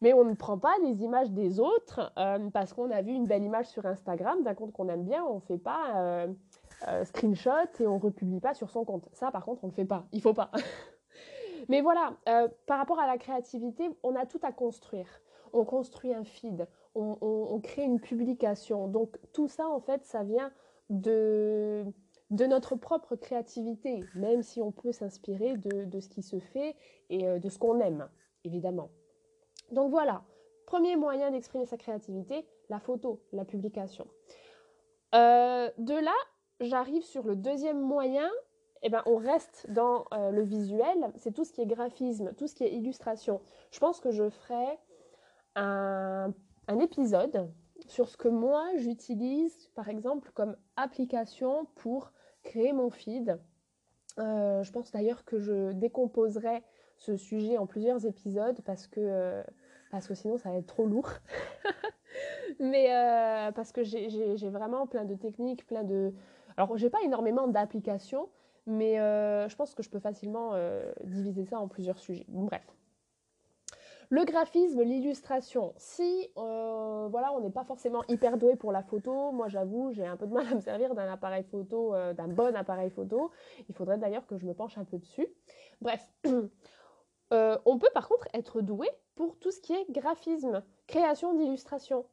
mais 0.00 0.12
on 0.12 0.24
ne 0.24 0.34
prend 0.34 0.56
pas 0.56 0.74
les 0.84 1.02
images 1.02 1.30
des 1.32 1.58
autres 1.60 2.12
parce 2.52 2.72
qu'on 2.72 2.90
a 2.90 3.02
vu 3.02 3.12
une 3.12 3.26
belle 3.26 3.42
image 3.42 3.66
sur 3.66 3.84
Instagram 3.84 4.42
d'un 4.44 4.54
compte 4.54 4.72
qu'on 4.72 4.88
aime 4.88 5.04
bien, 5.04 5.22
on 5.24 5.36
ne 5.36 5.40
fait 5.40 5.58
pas 5.58 6.26
screenshot 7.04 7.50
et 7.80 7.86
on 7.86 7.96
ne 7.96 8.00
republie 8.00 8.40
pas 8.40 8.54
sur 8.54 8.70
son 8.70 8.84
compte. 8.84 9.08
Ça, 9.12 9.30
par 9.30 9.44
contre, 9.44 9.64
on 9.64 9.66
ne 9.66 9.72
le 9.72 9.76
fait 9.76 9.84
pas. 9.84 10.06
Il 10.12 10.22
faut 10.22 10.32
pas. 10.32 10.52
mais 11.68 11.82
voilà, 11.82 12.14
par 12.66 12.78
rapport 12.78 12.98
à 12.98 13.06
la 13.06 13.18
créativité, 13.18 13.90
on 14.02 14.16
a 14.16 14.24
tout 14.24 14.40
à 14.42 14.52
construire 14.52 15.08
on 15.52 15.64
construit 15.64 16.14
un 16.14 16.24
feed, 16.24 16.66
on, 16.94 17.60
crée 17.62 17.84
une 17.84 18.00
publication. 18.00 18.88
Donc 18.88 19.18
tout 19.32 19.48
ça, 19.48 19.68
en 19.68 19.80
fait, 19.80 20.04
ça 20.04 20.22
vient 20.22 20.52
de, 20.88 21.84
notre 22.30 22.76
propre 22.76 23.16
créativité, 23.16 24.00
même 24.14 24.42
si 24.42 24.60
on 24.60 24.72
peut 24.72 24.92
s'inspirer 24.92 25.56
de, 25.56 26.00
ce 26.00 26.08
qui 26.08 26.22
se 26.22 26.38
fait 26.38 26.74
et 27.08 27.26
euh, 27.26 27.38
de 27.38 27.48
ce 27.48 27.58
qu'on 27.58 27.80
aime, 27.80 28.08
évidemment. 28.44 28.90
Donc 29.72 29.90
voilà, 29.90 30.24
premier 30.66 30.96
moyen 30.96 31.30
d'exprimer 31.30 31.66
sa 31.66 31.76
créativité, 31.76 32.46
la 32.68 32.80
photo, 32.80 33.20
la 33.32 33.44
publication. 33.44 34.06
Euh, 35.14 35.70
de 35.78 35.94
là, 35.94 36.14
j'arrive 36.60 37.04
sur 37.04 37.24
le 37.24 37.36
deuxième 37.36 37.80
moyen. 37.80 38.28
Eh 38.82 38.88
ben, 38.88 39.02
on 39.04 39.16
reste 39.16 39.66
dans 39.70 40.06
euh, 40.14 40.30
le 40.30 40.42
visuel, 40.42 41.12
c'est 41.16 41.32
tout 41.32 41.44
ce 41.44 41.52
qui 41.52 41.60
est 41.60 41.66
graphisme, 41.66 42.32
tout 42.38 42.46
ce 42.46 42.54
qui 42.54 42.64
est 42.64 42.72
illustration. 42.72 43.42
Je 43.72 43.78
pense 43.78 44.00
que 44.00 44.10
je 44.10 44.30
ferai 44.30 44.78
un, 45.56 46.32
épisode 46.80 47.50
sur 47.86 48.08
ce 48.08 48.16
que 48.16 48.28
moi 48.28 48.64
j'utilise 48.76 49.68
par 49.74 49.88
exemple 49.88 50.30
comme 50.34 50.56
application 50.76 51.66
pour 51.76 52.12
créer 52.42 52.72
mon 52.72 52.90
feed. 52.90 53.38
Euh, 54.18 54.62
je 54.62 54.72
pense 54.72 54.90
d'ailleurs 54.92 55.24
que 55.24 55.40
je 55.40 55.72
décomposerai 55.72 56.62
ce 56.96 57.16
sujet 57.16 57.58
en 57.58 57.66
plusieurs 57.66 58.06
épisodes 58.06 58.60
parce 58.64 58.86
que, 58.86 59.00
euh, 59.00 59.42
parce 59.90 60.06
que 60.06 60.14
sinon 60.14 60.38
ça 60.38 60.50
va 60.50 60.56
être 60.56 60.66
trop 60.66 60.86
lourd. 60.86 61.10
Mais 62.60 62.92
euh, 62.92 63.52
parce 63.52 63.72
que 63.72 63.82
j'ai 63.82 64.50
vraiment 64.50 64.86
plein 64.86 65.04
de 65.04 65.14
techniques, 65.14 65.66
plein 65.66 65.84
de... 65.84 66.12
Alors 66.56 66.76
j'ai 66.76 66.90
pas 66.90 67.02
énormément 67.02 67.48
d'applications, 67.48 68.28
mais 68.66 68.96
je 68.96 69.56
pense 69.56 69.74
que 69.74 69.82
je 69.82 69.88
peux 69.88 70.00
facilement 70.00 70.52
diviser 71.04 71.46
ça 71.46 71.58
en 71.58 71.68
plusieurs 71.68 71.98
sujets. 71.98 72.26
bref. 72.28 72.62
Le 74.12 74.24
graphisme, 74.24 74.82
l'illustration. 74.82 75.72
Si 75.76 76.28
euh, 76.36 77.06
voilà, 77.08 77.32
on 77.32 77.40
n'est 77.40 77.50
pas 77.50 77.62
forcément 77.62 78.02
hyper 78.08 78.38
doué 78.38 78.56
pour 78.56 78.72
la 78.72 78.82
photo, 78.82 79.30
moi 79.30 79.46
j'avoue, 79.46 79.92
j'ai 79.92 80.04
un 80.04 80.16
peu 80.16 80.26
de 80.26 80.32
mal 80.34 80.48
à 80.48 80.54
me 80.56 80.60
servir 80.60 80.96
d'un 80.96 81.10
appareil 81.10 81.44
photo, 81.44 81.94
euh, 81.94 82.12
d'un 82.12 82.26
bon 82.26 82.54
appareil 82.56 82.90
photo. 82.90 83.30
Il 83.68 83.74
faudrait 83.74 83.98
d'ailleurs 83.98 84.26
que 84.26 84.36
je 84.36 84.44
me 84.44 84.52
penche 84.52 84.76
un 84.78 84.84
peu 84.84 84.98
dessus. 84.98 85.28
Bref, 85.80 86.04
euh, 87.32 87.58
on 87.64 87.78
peut 87.78 87.90
par 87.94 88.08
contre 88.08 88.26
être 88.34 88.60
doué 88.62 88.88
pour 89.14 89.38
tout 89.38 89.52
ce 89.52 89.60
qui 89.60 89.74
est 89.74 89.86
graphisme, 89.90 90.64
création 90.88 91.34
d'illustration. 91.34 92.04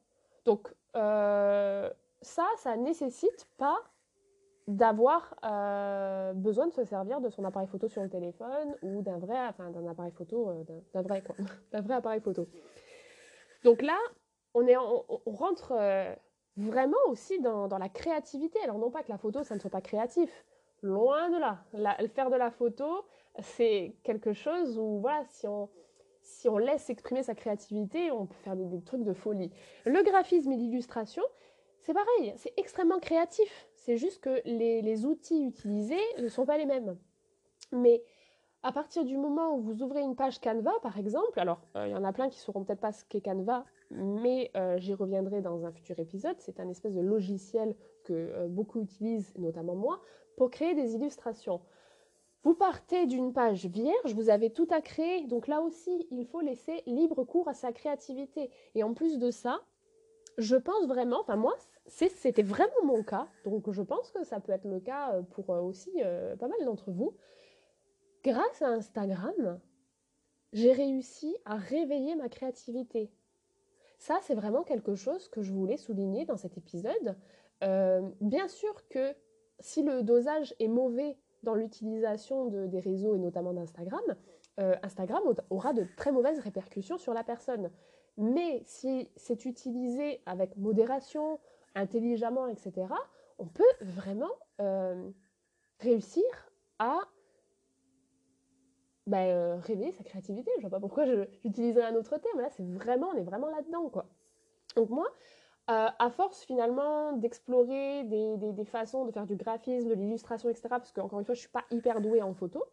Donc 0.44 0.72
ça, 0.94 2.46
ça 2.56 2.76
nécessite 2.76 3.48
pas 3.56 3.78
d'avoir 4.68 5.34
euh, 5.44 6.34
besoin 6.34 6.66
de 6.66 6.72
se 6.74 6.84
servir 6.84 7.22
de 7.22 7.30
son 7.30 7.42
appareil 7.44 7.66
photo 7.68 7.88
sur 7.88 8.02
le 8.02 8.10
téléphone 8.10 8.76
ou 8.82 9.00
d'un 9.00 9.16
vrai, 9.16 9.38
enfin 9.48 9.70
d'un 9.70 9.86
appareil 9.88 10.12
photo, 10.12 10.50
euh, 10.50 10.62
d'un 10.92 11.00
vrai 11.00 11.22
quoi, 11.22 11.34
d'un 11.72 11.80
vrai 11.80 11.94
appareil 11.94 12.20
photo. 12.20 12.46
Donc 13.64 13.80
là, 13.80 13.96
on, 14.52 14.66
est 14.66 14.76
on, 14.76 15.02
rentre 15.24 15.72
euh, 15.72 16.14
vraiment 16.58 16.98
aussi 17.06 17.40
dans, 17.40 17.66
la 17.66 17.88
créativité. 17.88 18.58
Alors 18.62 18.78
non 18.78 18.90
pas 18.90 19.02
que 19.02 19.10
la 19.10 19.16
photo, 19.16 19.42
ça 19.42 19.54
ne 19.54 19.60
soit 19.60 19.70
pas 19.70 19.80
créatif, 19.80 20.44
loin 20.82 21.30
de 21.30 21.38
là. 21.38 21.64
faire 22.08 22.28
de 22.28 22.36
la 22.36 22.50
photo, 22.50 23.06
c'est 23.40 23.96
quelque 24.02 24.34
chose 24.34 24.78
où 24.78 25.00
voilà, 25.00 25.24
si 25.30 25.48
on 25.48 25.70
si 26.20 26.46
on 26.46 26.58
laisse 26.58 26.90
exprimer 26.90 27.22
sa 27.22 27.34
créativité, 27.34 28.10
on 28.10 28.26
peut 28.26 28.36
faire 28.44 28.54
des 28.54 28.82
trucs 28.82 29.02
de 29.02 29.14
folie. 29.14 29.50
Le 29.86 30.02
graphisme 30.02 30.52
et 30.52 30.56
l'illustration, 30.56 31.22
c'est 31.80 31.94
pareil, 31.94 32.34
c'est 32.36 32.52
extrêmement 32.58 32.98
créatif. 32.98 33.66
C'est 33.78 33.96
juste 33.96 34.20
que 34.20 34.42
les, 34.44 35.06
outils 35.06 35.44
utilisés 35.44 35.96
ne 36.20 36.28
sont 36.28 36.44
pas 36.44 36.58
les 36.58 36.66
mêmes. 36.66 36.96
Mais 37.72 38.02
à 38.62 38.72
partir 38.72 39.04
du 39.04 39.16
moment 39.16 39.54
où 39.54 39.60
vous 39.60 39.82
ouvrez 39.82 40.02
une 40.02 40.16
page 40.16 40.40
Canva, 40.40 40.72
par 40.82 40.98
exemple, 40.98 41.38
alors 41.38 41.60
euh, 41.76 41.86
il 41.86 41.92
y 41.92 41.96
en 41.96 42.04
a 42.04 42.12
plein 42.12 42.28
qui 42.28 42.38
ne 42.38 42.42
sauront 42.42 42.64
peut-être 42.64 42.80
pas 42.80 42.92
ce 42.92 43.04
qu'est 43.04 43.20
Canva, 43.20 43.64
mais 43.90 44.50
euh, 44.56 44.78
j'y 44.78 44.94
reviendrai 44.94 45.40
dans 45.42 45.64
un 45.64 45.72
futur 45.72 45.98
épisode. 45.98 46.36
C'est 46.38 46.60
un 46.60 46.68
espèce 46.68 46.94
de 46.94 47.00
logiciel 47.00 47.74
que 48.04 48.12
euh, 48.12 48.48
beaucoup 48.48 48.80
utilisent, 48.80 49.32
notamment 49.38 49.74
moi, 49.74 50.00
pour 50.36 50.50
créer 50.50 50.74
des 50.74 50.94
illustrations. 50.94 51.60
Vous 52.42 52.54
partez 52.54 53.06
d'une 53.06 53.32
page 53.32 53.66
vierge, 53.66 54.14
vous 54.14 54.30
avez 54.30 54.50
tout 54.50 54.68
à 54.70 54.80
créer, 54.80 55.24
donc 55.26 55.48
là 55.48 55.60
aussi, 55.60 56.06
il 56.10 56.26
faut 56.26 56.40
laisser 56.40 56.82
libre 56.86 57.24
cours 57.24 57.48
à 57.48 57.54
sa 57.54 57.72
créativité. 57.72 58.50
Et 58.74 58.82
en 58.82 58.94
plus 58.94 59.18
de 59.18 59.30
ça, 59.30 59.60
je 60.38 60.54
pense 60.54 60.86
vraiment, 60.86 61.20
enfin 61.20 61.36
moi, 61.36 61.54
c'était 61.86 62.42
vraiment 62.42 62.84
mon 62.84 63.02
cas, 63.02 63.26
donc 63.44 63.70
je 63.70 63.82
pense 63.82 64.12
que 64.12 64.22
ça 64.22 64.38
peut 64.38 64.52
être 64.52 64.66
le 64.66 64.78
cas 64.78 65.12
euh, 65.12 65.22
pour 65.22 65.50
euh, 65.50 65.60
aussi 65.60 65.90
euh, 66.04 66.36
pas 66.36 66.46
mal 66.46 66.64
d'entre 66.64 66.92
vous. 66.92 67.16
Grâce 68.22 68.62
à 68.62 68.68
Instagram, 68.68 69.60
j'ai 70.52 70.72
réussi 70.72 71.36
à 71.44 71.56
réveiller 71.56 72.14
ma 72.14 72.28
créativité. 72.28 73.10
Ça, 73.98 74.18
c'est 74.22 74.34
vraiment 74.34 74.62
quelque 74.62 74.94
chose 74.94 75.28
que 75.28 75.42
je 75.42 75.52
voulais 75.52 75.76
souligner 75.76 76.24
dans 76.24 76.36
cet 76.36 76.56
épisode. 76.56 77.16
Bien 77.60 78.46
sûr 78.48 78.88
que 78.88 79.14
si 79.58 79.82
le 79.82 80.04
dosage 80.04 80.54
est 80.60 80.68
mauvais 80.68 81.16
dans 81.42 81.54
l'utilisation 81.54 82.46
des 82.46 82.80
réseaux 82.80 83.16
et 83.16 83.18
notamment 83.18 83.52
d'Instagram, 83.52 84.02
Instagram 84.56 85.22
aura 85.50 85.72
de 85.72 85.84
très 85.96 86.12
mauvaises 86.12 86.38
répercussions 86.38 86.98
sur 86.98 87.12
la 87.12 87.24
personne. 87.24 87.70
Mais 88.18 88.62
si 88.64 89.08
c'est 89.14 89.44
utilisé 89.44 90.20
avec 90.26 90.56
modération, 90.56 91.38
intelligemment, 91.76 92.48
etc., 92.48 92.88
on 93.38 93.46
peut 93.46 93.62
vraiment 93.80 94.32
euh, 94.60 95.08
réussir 95.78 96.24
à 96.80 96.98
bah, 99.06 99.22
euh, 99.22 99.58
réveiller 99.60 99.92
sa 99.92 100.02
créativité. 100.02 100.50
Je 100.56 100.64
ne 100.64 100.68
vois 100.68 100.78
pas 100.78 100.80
pourquoi 100.80 101.04
j'utiliserais 101.06 101.84
un 101.84 101.94
autre 101.94 102.18
terme. 102.18 102.40
Là, 102.40 102.50
c'est 102.50 102.64
vraiment, 102.64 103.10
on 103.14 103.16
est 103.16 103.22
vraiment 103.22 103.50
là-dedans, 103.50 103.88
quoi. 103.88 104.06
Donc 104.74 104.90
moi, 104.90 105.06
euh, 105.70 105.86
à 105.96 106.10
force 106.10 106.44
finalement 106.44 107.12
d'explorer 107.12 108.02
des, 108.02 108.36
des, 108.36 108.64
façons 108.64 109.04
de 109.04 109.12
faire 109.12 109.26
du 109.26 109.36
graphisme, 109.36 109.88
de 109.88 109.94
l'illustration, 109.94 110.48
etc., 110.48 110.68
parce 110.70 110.90
qu'encore 110.90 111.20
une 111.20 111.24
fois, 111.24 111.36
je 111.36 111.40
suis 111.40 111.48
pas 111.48 111.64
hyper 111.70 112.00
douée 112.00 112.20
en 112.20 112.34
photo, 112.34 112.64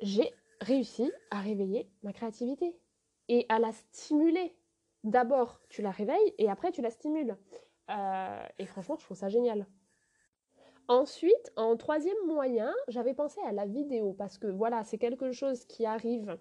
j'ai 0.00 0.32
réussi 0.62 1.12
à 1.30 1.40
réveiller 1.40 1.90
ma 2.02 2.14
créativité 2.14 2.74
et 3.32 3.46
à 3.48 3.58
la 3.58 3.72
stimuler. 3.72 4.54
D'abord, 5.04 5.58
tu 5.70 5.80
la 5.80 5.90
réveilles 5.90 6.34
et 6.36 6.50
après, 6.50 6.70
tu 6.70 6.82
la 6.82 6.90
stimules. 6.90 7.36
Euh, 7.90 8.46
et 8.58 8.66
franchement, 8.66 8.94
je 8.98 9.04
trouve 9.04 9.16
ça 9.16 9.30
génial. 9.30 9.66
Ensuite, 10.86 11.50
en 11.56 11.76
troisième 11.76 12.26
moyen, 12.26 12.74
j'avais 12.88 13.14
pensé 13.14 13.40
à 13.46 13.52
la 13.52 13.64
vidéo 13.64 14.12
parce 14.12 14.36
que 14.36 14.46
voilà, 14.46 14.84
c'est 14.84 14.98
quelque 14.98 15.32
chose 15.32 15.64
qui 15.64 15.86
arrive, 15.86 16.36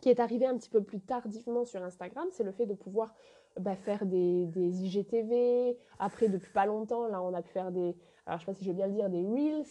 qui 0.00 0.08
est 0.10 0.18
arrivé 0.18 0.44
un 0.44 0.58
petit 0.58 0.70
peu 0.70 0.82
plus 0.82 1.00
tardivement 1.00 1.64
sur 1.64 1.84
Instagram, 1.84 2.26
c'est 2.32 2.42
le 2.42 2.50
fait 2.52 2.66
de 2.66 2.74
pouvoir 2.74 3.14
bah, 3.60 3.76
faire 3.76 4.04
des, 4.04 4.50
IGTV. 4.56 5.78
Après, 6.00 6.28
depuis 6.28 6.52
pas 6.52 6.66
longtemps, 6.66 7.06
là, 7.06 7.22
on 7.22 7.32
a 7.32 7.42
pu 7.42 7.52
faire 7.52 7.70
des, 7.70 7.96
alors 8.26 8.40
je 8.40 8.44
sais 8.44 8.52
pas 8.52 8.58
si 8.58 8.64
je 8.64 8.70
veux 8.70 8.76
bien 8.76 8.88
le 8.88 8.94
dire, 8.94 9.08
des 9.08 9.22
reels. 9.22 9.66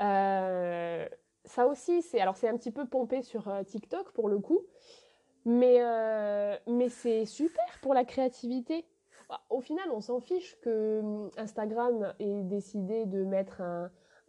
Euh, 0.00 1.06
ça 1.44 1.66
aussi, 1.66 2.00
c'est 2.00 2.20
alors 2.20 2.36
c'est 2.36 2.48
un 2.48 2.56
petit 2.56 2.70
peu 2.70 2.86
pompé 2.86 3.20
sur 3.20 3.48
euh, 3.48 3.62
TikTok 3.62 4.12
pour 4.12 4.30
le 4.30 4.38
coup, 4.38 4.62
mais 5.44 5.80
mais 6.66 6.88
c'est 6.88 7.26
super 7.26 7.64
pour 7.82 7.94
la 7.94 8.04
créativité. 8.04 8.84
Bah, 9.28 9.40
au 9.50 9.60
final, 9.60 9.90
on 9.90 10.00
s'en 10.00 10.20
fiche 10.20 10.56
que 10.60 11.00
hum, 11.00 11.30
Instagram 11.36 12.14
ait 12.18 12.42
décidé 12.42 13.06
de 13.06 13.24
mettre 13.24 13.62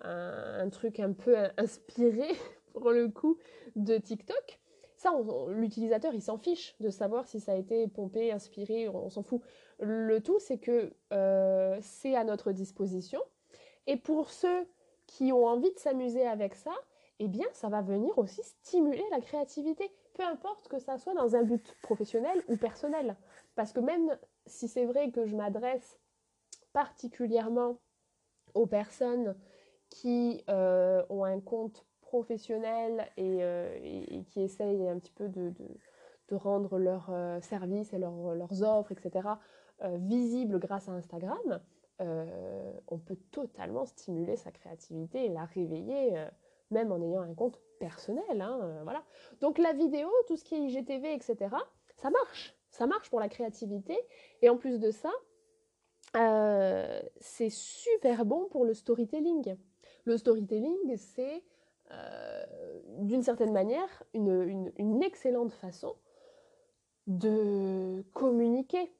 un, 0.03 0.69
truc 0.71 0.99
un 0.99 1.13
peu 1.13 1.35
inspiré, 1.57 2.27
pour 2.73 2.91
le 2.91 3.09
coup, 3.09 3.37
de 3.75 3.97
TikTok. 3.97 4.59
Ça, 4.97 5.11
l'utilisateur, 5.49 6.13
il 6.13 6.21
s'en 6.21 6.37
fiche 6.37 6.75
de 6.79 6.89
savoir 6.89 7.27
si 7.27 7.39
ça 7.39 7.51
a 7.51 7.55
été 7.55 7.87
pompé, 7.87 8.31
inspiré, 8.31 8.89
on, 8.89 9.09
s'en 9.09 9.23
fout. 9.23 9.41
Le 9.79 10.19
tout, 10.21 10.39
c'est 10.39 10.57
que 10.57 10.93
euh, 11.13 11.77
c'est 11.81 12.15
à 12.15 12.23
notre 12.23 12.51
disposition. 12.53 13.21
Et 13.87 13.97
pour 13.97 14.31
ceux 14.31 14.65
qui 15.05 15.31
ont 15.31 15.45
envie 15.45 15.71
de 15.73 15.79
s'amuser 15.79 16.25
avec 16.25 16.55
ça, 16.55 16.71
eh 17.19 17.27
bien, 17.27 17.45
ça 17.51 17.69
va 17.69 17.81
venir 17.81 18.17
aussi 18.17 18.41
stimuler 18.43 19.03
la 19.11 19.19
créativité, 19.19 19.91
peu 20.15 20.23
importe 20.23 20.67
que 20.67 20.79
ça 20.79 20.97
soit 20.97 21.13
dans 21.13 21.35
un 21.35 21.43
but 21.43 21.75
professionnel 21.81 22.41
ou 22.47 22.57
personnel. 22.57 23.15
Parce 23.55 23.73
que 23.73 23.79
même 23.79 24.17
si 24.45 24.67
c'est 24.67 24.85
vrai 24.85 25.11
que 25.11 25.25
je 25.25 25.35
m'adresse 25.35 25.99
particulièrement 26.73 27.77
aux 28.53 28.65
personnes 28.65 29.35
qui 29.89 30.43
euh, 30.49 31.03
ont 31.09 31.23
un 31.23 31.39
compte 31.39 31.85
professionnel 32.01 33.09
euh, 33.19 33.77
et, 33.81 34.23
qui 34.25 34.41
essayent 34.41 34.87
un 34.87 34.99
petit 34.99 35.13
peu 35.13 35.27
de, 35.29 35.53
rendre 36.31 36.79
leurs 36.79 37.09
euh, 37.11 37.39
services 37.41 37.93
et 37.93 37.99
leurs 37.99 38.63
offres, 38.63 38.91
etc., 38.91 39.29
visibles 39.81 40.57
grâce 40.57 40.87
à 40.87 40.93
Instagram, 40.93 41.59
on 41.99 42.97
peut 42.97 43.17
totalement 43.31 43.85
stimuler 43.85 44.37
sa 44.37 44.49
créativité 44.51 45.25
et 45.25 45.29
la 45.29 45.43
réveiller, 45.43 46.27
même 46.71 46.93
en 46.93 47.01
ayant 47.01 47.21
un 47.21 47.33
compte 47.33 47.59
personnel. 47.79 48.41
Hein, 48.41 48.81
voilà. 48.83 49.03
Donc 49.41 49.57
la 49.57 49.73
vidéo, 49.73 50.09
tout 50.27 50.37
ce 50.37 50.43
qui 50.43 50.55
est 50.55 50.59
IGTV, 50.59 51.13
etc., 51.13 51.55
ça 51.95 52.09
marche 52.09 52.55
ça 52.75 52.87
marche 52.87 53.09
pour 53.09 53.19
la 53.19 53.29
créativité. 53.29 53.97
Et 54.41 54.49
en 54.49 54.57
plus 54.57 54.79
de 54.79 54.91
ça, 54.91 55.11
euh, 56.17 57.01
c'est 57.19 57.49
super 57.49 58.25
bon 58.25 58.47
pour 58.49 58.65
le 58.65 58.73
storytelling. 58.73 59.55
Le 60.03 60.17
storytelling, 60.17 60.97
c'est 60.97 61.43
euh, 61.91 62.45
d'une 62.99 63.23
certaine 63.23 63.53
manière 63.53 64.03
une, 64.13 65.01
excellente 65.03 65.51
façon 65.53 65.95
de 67.07 68.03
communiquer, 68.13 68.91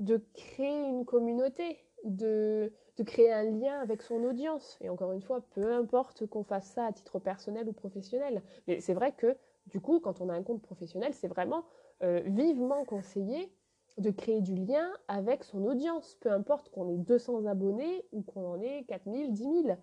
de 0.00 0.22
créer 0.34 0.86
une 0.88 1.04
communauté, 1.04 1.78
de, 2.04 2.72
créer 3.06 3.32
un 3.32 3.44
lien 3.44 3.80
avec 3.80 4.02
son 4.02 4.24
audience. 4.24 4.76
Et 4.80 4.88
encore 4.88 5.12
une 5.12 5.22
fois, 5.22 5.40
peu 5.54 5.72
importe 5.72 6.26
qu'on 6.26 6.42
fasse 6.42 6.66
ça 6.72 6.86
à 6.86 6.92
titre 6.92 7.18
personnel 7.18 7.68
ou 7.68 7.72
professionnel. 7.72 8.42
Mais 8.66 8.80
c'est 8.80 8.94
vrai 8.94 9.12
que 9.12 9.36
du 9.66 9.80
coup, 9.80 10.00
quand 10.00 10.20
on 10.20 10.28
a 10.28 10.34
un 10.34 10.42
compte 10.42 10.62
professionnel, 10.62 11.12
c'est 11.14 11.28
vraiment 11.28 11.64
euh, 12.02 12.22
vivement 12.26 12.84
conseillé 12.84 13.52
de 13.98 14.10
créer 14.10 14.40
du 14.40 14.54
lien 14.54 14.88
avec 15.08 15.44
son 15.44 15.64
audience, 15.64 16.16
peu 16.20 16.30
importe 16.30 16.70
qu'on 16.70 16.88
ait 16.88 16.98
200 16.98 17.46
abonnés 17.46 18.04
ou 18.12 18.22
qu'on 18.22 18.52
en 18.52 18.60
ait 18.60 18.84
4000, 18.88 19.32
10 19.32 19.42
000. 19.42 19.78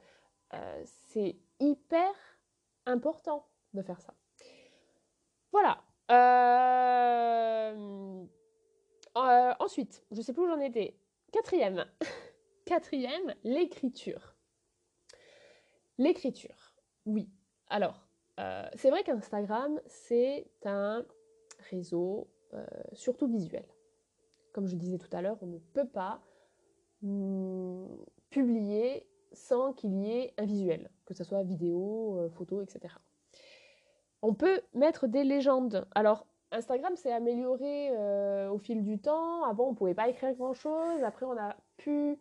Euh, 0.54 0.82
c'est 0.86 1.36
hyper 1.60 2.14
important 2.86 3.46
de 3.74 3.82
faire 3.82 4.00
ça. 4.00 4.14
Voilà. 5.52 5.84
Euh, 6.12 7.76
ensuite, 9.60 10.04
je 10.12 10.22
sais 10.22 10.34
plus 10.34 10.44
où 10.44 10.48
j'en 10.48 10.60
étais. 10.60 10.98
Quatrième. 11.36 11.84
Quatrième, 12.66 13.36
l'écriture. 13.44 14.38
L'écriture. 15.98 16.74
Oui. 17.06 17.30
Alors, 17.68 18.08
c'est 18.78 18.90
vrai 18.90 19.04
qu'Instagram, 19.04 19.82
c'est 19.86 20.48
un 20.64 21.06
réseau, 21.70 22.30
euh, 22.54 22.66
surtout 22.94 23.28
visuel. 23.28 23.66
Comme 24.54 24.66
je 24.66 24.78
disais 24.78 24.98
tout 24.98 25.10
à 25.12 25.22
l'heure, 25.22 25.38
on 25.42 25.48
ne 25.48 25.58
peut 25.58 25.90
pas 25.90 26.24
hmm, 27.02 27.86
publier 28.30 29.06
sans 29.34 29.74
qu'il 29.74 29.94
y 29.94 30.12
ait 30.12 30.34
un 30.38 30.46
visuel, 30.46 30.90
que 31.06 31.14
ce 31.14 31.26
soit 31.26 31.44
vidéo, 31.44 32.18
euh, 32.18 32.30
photo, 32.30 32.62
etc. 32.62 32.96
On 34.22 34.34
peut 34.34 34.62
mettre 34.74 35.08
des 35.08 35.26
légendes. 35.26 35.86
Alors, 35.96 36.28
Instagram 36.52 36.96
s'est 36.96 37.12
amélioré 37.12 37.90
euh, 37.92 38.50
au 38.50 38.58
fil 38.58 38.84
du 38.84 39.00
temps. 39.00 39.44
Avant, 39.44 39.68
on 39.68 39.72
ne 39.72 39.76
pouvait 39.76 39.94
pas 39.94 40.10
écrire 40.10 40.34
grand-chose. 40.34 41.04
Après, 41.04 41.26
on 41.26 41.38
a 41.38 41.56
pu 41.78 42.18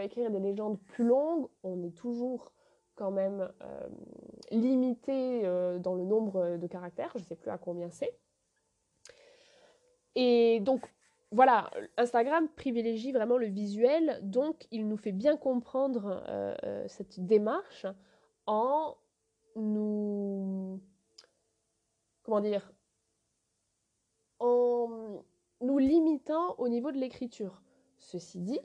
écrire 0.00 0.30
des 0.30 0.40
légendes 0.40 0.80
plus 0.80 1.04
longues. 1.04 1.48
On 1.62 1.82
est 1.82 1.94
toujours 1.94 2.54
quand 2.94 3.10
même 3.10 3.52
limité 4.50 5.42
dans 5.80 5.94
le 5.94 6.04
nombre 6.04 6.56
de 6.56 6.66
caractères. 6.66 7.10
Je 7.14 7.20
ne 7.20 7.24
sais 7.24 7.36
plus 7.36 7.50
à 7.50 7.58
combien 7.58 7.90
c'est. 7.90 8.18
Et 10.14 10.60
donc, 10.60 10.90
voilà, 11.32 11.70
Instagram 11.98 12.48
privilégie 12.48 13.12
vraiment 13.12 13.36
le 13.36 13.46
visuel, 13.46 14.20
donc 14.22 14.66
il 14.70 14.88
nous 14.88 14.96
fait 14.96 15.12
bien 15.12 15.36
comprendre 15.36 16.24
euh, 16.28 16.54
euh, 16.64 16.88
cette 16.88 17.20
démarche 17.20 17.86
en 18.46 18.96
nous... 19.56 20.80
Comment 22.22 22.40
dire 22.40 22.72
En 24.38 25.24
nous 25.60 25.78
limitant 25.78 26.54
au 26.58 26.68
niveau 26.68 26.92
de 26.92 26.98
l'écriture. 26.98 27.62
Ceci 27.98 28.40
dit, 28.40 28.60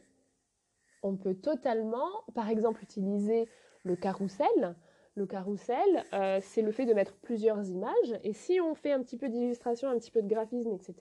on 1.03 1.15
peut 1.15 1.35
totalement, 1.35 2.09
par 2.33 2.49
exemple, 2.49 2.83
utiliser 2.83 3.47
le 3.83 3.95
carrousel. 3.95 4.75
Le 5.15 5.25
carrousel, 5.25 6.05
euh, 6.13 6.39
c'est 6.41 6.61
le 6.61 6.71
fait 6.71 6.85
de 6.85 6.93
mettre 6.93 7.15
plusieurs 7.17 7.67
images. 7.69 8.19
Et 8.23 8.33
si 8.33 8.61
on 8.61 8.75
fait 8.75 8.91
un 8.91 9.01
petit 9.01 9.17
peu 9.17 9.29
d'illustration, 9.29 9.89
un 9.89 9.97
petit 9.97 10.11
peu 10.11 10.21
de 10.21 10.27
graphisme, 10.27 10.73
etc., 10.73 10.95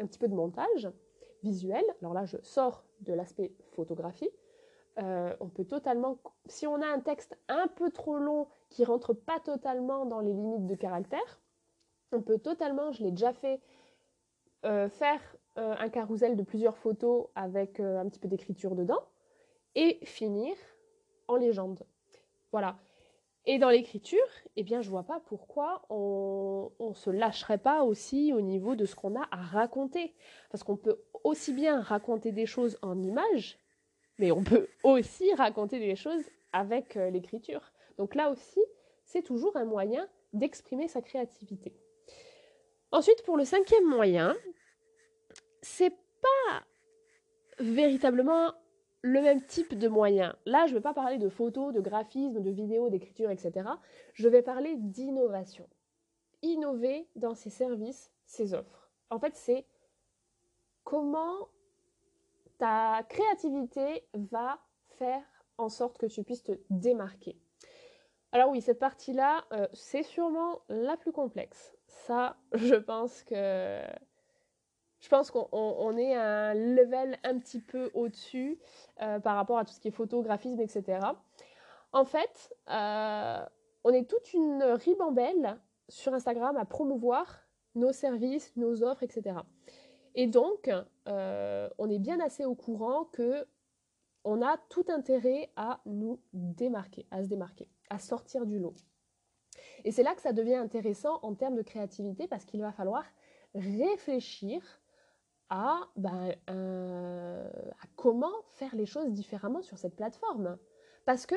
un 0.00 0.06
petit 0.06 0.18
peu 0.18 0.28
de 0.28 0.34
montage 0.34 0.90
visuel. 1.42 1.84
Alors 2.00 2.14
là, 2.14 2.24
je 2.24 2.36
sors 2.42 2.84
de 3.00 3.12
l'aspect 3.12 3.52
photographie. 3.72 4.30
Euh, 4.98 5.34
on 5.40 5.48
peut 5.48 5.64
totalement, 5.64 6.18
si 6.46 6.66
on 6.66 6.80
a 6.82 6.86
un 6.86 7.00
texte 7.00 7.38
un 7.48 7.68
peu 7.68 7.90
trop 7.90 8.18
long 8.18 8.48
qui 8.68 8.84
rentre 8.84 9.12
pas 9.12 9.38
totalement 9.38 10.06
dans 10.06 10.20
les 10.20 10.32
limites 10.32 10.66
de 10.66 10.74
caractère, 10.74 11.40
on 12.10 12.20
peut 12.20 12.38
totalement, 12.38 12.90
je 12.92 13.04
l'ai 13.04 13.10
déjà 13.10 13.32
fait, 13.32 13.60
faire 14.62 15.20
euh, 15.56 15.74
un 15.78 15.88
carrousel 15.88 16.36
de 16.36 16.42
plusieurs 16.42 16.76
photos 16.76 17.26
avec 17.34 17.80
un 17.80 18.08
petit 18.08 18.18
peu 18.18 18.28
d'écriture 18.28 18.74
dedans 18.74 19.02
et 19.74 19.98
finir 20.04 20.54
en 21.26 21.36
légende. 21.36 21.84
Voilà. 22.52 22.76
Et 23.46 23.58
dans 23.58 23.70
l'écriture, 23.70 24.26
eh 24.56 24.62
bien, 24.62 24.82
je 24.82 24.90
vois 24.90 25.04
pas 25.04 25.20
pourquoi 25.20 25.82
on 25.88 26.70
ne 26.80 26.94
se 26.94 27.08
lâcherait 27.08 27.58
pas 27.58 27.82
aussi 27.82 28.32
au 28.34 28.42
niveau 28.42 28.74
de 28.74 28.84
ce 28.84 28.94
qu'on 28.94 29.18
a 29.18 29.26
à 29.30 29.36
raconter. 29.36 30.12
Parce 30.50 30.62
qu'on 30.62 30.76
peut 30.76 31.00
aussi 31.24 31.52
bien 31.52 31.80
raconter 31.80 32.30
des 32.30 32.46
choses 32.46 32.78
en 32.82 33.02
images, 33.02 33.58
mais 34.18 34.32
on 34.32 34.44
peut 34.44 34.68
aussi 34.82 35.32
raconter 35.34 35.78
des 35.78 35.96
choses 35.96 36.24
avec 36.52 36.96
euh, 36.96 37.10
l'écriture. 37.10 37.72
Donc 37.96 38.14
là 38.14 38.30
aussi, 38.30 38.60
c'est 39.04 39.22
toujours 39.22 39.56
un 39.56 39.64
moyen 39.64 40.06
d'exprimer 40.32 40.88
sa 40.88 41.00
créativité. 41.00 41.74
Ensuite, 42.90 43.22
pour 43.24 43.36
le 43.36 43.44
cinquième 43.44 43.86
moyen, 43.86 44.34
c'est 45.62 45.90
pas 45.90 46.64
véritablement 47.58 48.54
le 49.02 49.20
même 49.20 49.44
type 49.44 49.78
de 49.78 49.88
moyens. 49.88 50.34
Là, 50.44 50.66
je 50.66 50.72
ne 50.72 50.78
vais 50.78 50.82
pas 50.82 50.94
parler 50.94 51.18
de 51.18 51.28
photos, 51.28 51.72
de 51.72 51.80
graphisme, 51.80 52.40
de 52.40 52.50
vidéos, 52.50 52.90
d'écriture, 52.90 53.30
etc. 53.30 53.68
Je 54.14 54.28
vais 54.28 54.42
parler 54.42 54.76
d'innovation. 54.76 55.68
Innover 56.42 57.08
dans 57.16 57.34
ses 57.34 57.50
services, 57.50 58.12
ses 58.24 58.54
offres. 58.54 58.90
En 59.10 59.18
fait, 59.18 59.34
c'est 59.36 59.66
comment 60.84 61.48
ta 62.58 63.02
créativité 63.08 64.04
va 64.14 64.58
faire 64.98 65.22
en 65.58 65.68
sorte 65.68 65.98
que 65.98 66.06
tu 66.06 66.24
puisses 66.24 66.44
te 66.44 66.52
démarquer. 66.70 67.38
Alors 68.32 68.50
oui, 68.50 68.60
cette 68.60 68.78
partie-là, 68.78 69.44
euh, 69.52 69.66
c'est 69.72 70.02
sûrement 70.02 70.60
la 70.68 70.96
plus 70.96 71.12
complexe. 71.12 71.77
Ça, 71.88 72.36
je 72.52 72.76
pense 72.76 73.22
que 73.24 73.82
je 75.00 75.08
pense 75.08 75.30
qu'on 75.30 75.96
est 75.96 76.14
à 76.14 76.48
un 76.50 76.54
level 76.54 77.18
un 77.24 77.38
petit 77.38 77.60
peu 77.60 77.90
au-dessus 77.94 78.58
euh, 79.00 79.20
par 79.20 79.36
rapport 79.36 79.58
à 79.58 79.64
tout 79.64 79.72
ce 79.72 79.80
qui 79.80 79.88
est 79.88 79.92
photographisme, 79.92 80.60
etc. 80.60 81.00
En 81.92 82.04
fait, 82.04 82.54
euh, 82.68 83.44
on 83.84 83.92
est 83.92 84.08
toute 84.08 84.32
une 84.32 84.62
ribambelle 84.62 85.58
sur 85.88 86.14
Instagram 86.14 86.56
à 86.56 86.64
promouvoir 86.64 87.38
nos 87.74 87.92
services, 87.92 88.52
nos 88.56 88.82
offres, 88.82 89.04
etc. 89.04 89.36
Et 90.14 90.26
donc, 90.26 90.70
euh, 91.06 91.68
on 91.78 91.88
est 91.88 92.00
bien 92.00 92.18
assez 92.20 92.44
au 92.44 92.54
courant 92.54 93.04
que 93.04 93.46
on 94.24 94.42
a 94.42 94.58
tout 94.68 94.84
intérêt 94.88 95.50
à 95.56 95.80
nous 95.86 96.20
démarquer, 96.32 97.06
à 97.10 97.22
se 97.22 97.28
démarquer, 97.28 97.68
à 97.88 97.98
sortir 97.98 98.44
du 98.46 98.58
lot. 98.58 98.74
Et 99.84 99.92
c'est 99.92 100.02
là 100.02 100.14
que 100.14 100.20
ça 100.20 100.32
devient 100.32 100.56
intéressant 100.56 101.18
en 101.22 101.34
termes 101.34 101.56
de 101.56 101.62
créativité 101.62 102.26
parce 102.28 102.44
qu'il 102.44 102.60
va 102.60 102.72
falloir 102.72 103.04
réfléchir 103.54 104.62
à, 105.50 105.80
ben, 105.96 106.34
à 106.46 107.86
comment 107.96 108.32
faire 108.50 108.74
les 108.74 108.86
choses 108.86 109.12
différemment 109.12 109.62
sur 109.62 109.78
cette 109.78 109.96
plateforme. 109.96 110.58
Parce 111.06 111.26
que, 111.26 111.36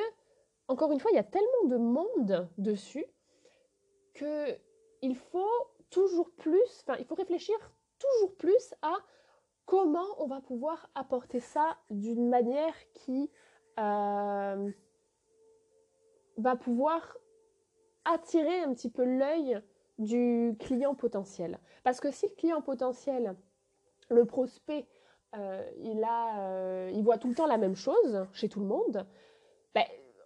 encore 0.67 0.91
une 0.91 0.99
fois, 0.99 1.11
il 1.11 1.15
y 1.15 1.19
a 1.19 1.23
tellement 1.23 1.65
de 1.67 1.77
monde 1.77 2.49
dessus 2.57 3.05
que 4.13 4.57
il 5.01 5.15
faut 5.15 5.67
toujours 5.89 6.31
plus, 6.31 6.81
enfin, 6.81 6.97
il 6.99 7.05
faut 7.05 7.15
réfléchir 7.15 7.55
toujours 7.99 8.35
plus 8.35 8.73
à 8.81 8.95
comment 9.65 10.07
on 10.17 10.27
va 10.27 10.41
pouvoir 10.41 10.89
apporter 10.95 11.39
ça 11.39 11.77
d'une 11.89 12.29
manière 12.29 12.75
qui 12.93 13.29
euh, 13.79 14.71
va 16.37 16.55
pouvoir 16.55 17.17
attirer 18.05 18.61
un 18.61 18.73
petit 18.73 18.89
peu 18.89 19.03
l'œil 19.03 19.61
du 19.99 20.55
client 20.59 20.95
potentiel. 20.95 21.59
Parce 21.83 21.99
que 21.99 22.11
si 22.11 22.27
le 22.27 22.35
client 22.35 22.61
potentiel 22.61 23.35
le 24.09 24.25
prospect, 24.25 24.87
euh, 25.37 25.63
il, 25.77 26.03
a, 26.03 26.41
euh, 26.41 26.91
il 26.93 27.03
voit 27.03 27.17
tout 27.17 27.29
le 27.29 27.35
temps 27.35 27.47
la 27.47 27.57
même 27.57 27.75
chose 27.75 28.25
chez 28.33 28.49
tout 28.49 28.59
le 28.59 28.65
monde, 28.65 29.05
ben, 29.73 29.85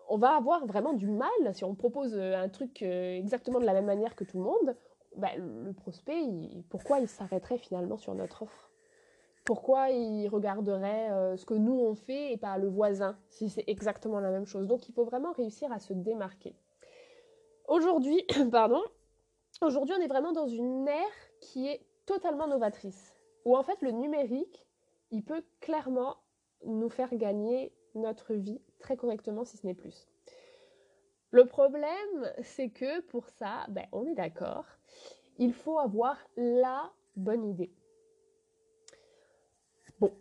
on 0.09 0.17
va 0.17 0.35
avoir 0.35 0.65
vraiment 0.65 0.93
du 0.93 1.07
mal, 1.07 1.29
si 1.53 1.63
on 1.63 1.75
propose 1.75 2.15
euh, 2.15 2.35
un 2.35 2.49
truc 2.49 2.81
exactement 2.81 3.59
de 3.59 3.65
la 3.65 3.73
même 3.73 3.85
manière 3.85 4.15
que 4.15 4.23
tout 4.23 4.37
le 4.37 4.43
monde, 4.43 4.75
ben, 5.17 5.31
le 5.37 5.73
prospect, 5.73 6.23
pourquoi 6.69 6.99
il 6.99 7.07
s'arrêterait 7.07 7.57
finalement 7.57 7.97
sur 7.97 8.15
notre 8.15 8.43
offre? 8.43 8.71
Pourquoi 9.45 9.91
il 9.91 10.27
regarderait 10.27 11.37
ce 11.37 11.45
que 11.45 11.53
nous 11.53 11.79
on 11.79 11.93
fait 11.93 12.33
et 12.33 12.37
pas 12.37 12.57
le 12.57 12.67
voisin, 12.67 13.15
si 13.29 13.47
c'est 13.47 13.63
exactement 13.67 14.19
la 14.19 14.31
même 14.31 14.47
chose? 14.47 14.65
Donc 14.65 14.89
il 14.89 14.91
faut 14.91 15.05
vraiment 15.05 15.33
réussir 15.33 15.71
à 15.71 15.77
se 15.77 15.93
démarquer. 15.93 16.55
Aujourd'hui, 17.67 18.25
pardon, 18.51 18.81
aujourd'hui 19.61 19.95
on 19.97 20.01
est 20.01 20.07
vraiment 20.07 20.33
dans 20.33 20.47
une 20.47 20.87
ère 20.87 21.05
qui 21.41 21.67
est 21.67 21.85
totalement 22.05 22.47
novatrice 22.47 23.15
où 23.45 23.55
en 23.55 23.63
fait 23.63 23.81
le 23.81 23.91
numérique, 23.91 24.67
il 25.11 25.23
peut 25.23 25.43
clairement 25.61 26.17
nous 26.65 26.89
faire 26.89 27.15
gagner 27.15 27.73
notre 27.93 28.33
vie 28.33 28.61
très 28.79 28.97
correctement 28.97 29.45
si 29.45 29.57
ce 29.57 29.65
n'est 29.65 29.75
plus. 29.75 30.07
Le 31.31 31.45
problème, 31.45 32.33
c'est 32.41 32.69
que 32.69 33.01
pour 33.01 33.29
ça, 33.29 33.65
ben, 33.69 33.85
on 33.91 34.05
est 34.07 34.15
d'accord, 34.15 34.65
il 35.37 35.53
faut 35.53 35.79
avoir 35.79 36.17
la 36.35 36.91
bonne 37.15 37.45
idée. 37.45 37.71
Bon, 39.99 40.11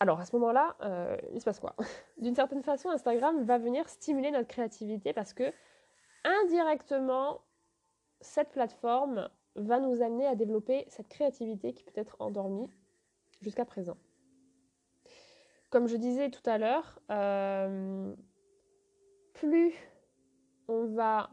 alors 0.00 0.20
à 0.20 0.24
ce 0.24 0.34
moment-là, 0.36 0.76
euh, 0.82 1.16
il 1.32 1.40
se 1.40 1.44
passe 1.44 1.60
quoi? 1.60 1.74
D'une 2.18 2.34
certaine 2.34 2.62
façon, 2.62 2.88
Instagram 2.90 3.42
va 3.44 3.58
venir 3.58 3.88
stimuler 3.88 4.30
notre 4.30 4.48
créativité 4.48 5.12
parce 5.12 5.32
que 5.32 5.52
indirectement, 6.24 7.42
cette 8.20 8.50
plateforme 8.50 9.28
va 9.56 9.78
nous 9.78 10.02
amener 10.02 10.26
à 10.26 10.34
développer 10.34 10.84
cette 10.88 11.08
créativité 11.08 11.72
qui 11.72 11.84
peut 11.84 11.92
être 11.94 12.16
endormie 12.20 12.70
jusqu'à 13.40 13.64
présent. 13.64 13.96
Comme 15.70 15.86
je 15.86 15.96
disais 15.96 16.30
tout 16.30 16.48
à 16.48 16.58
l'heure, 16.58 17.00
euh, 17.10 18.14
plus 19.34 19.74
on 20.68 20.86
va 20.86 21.30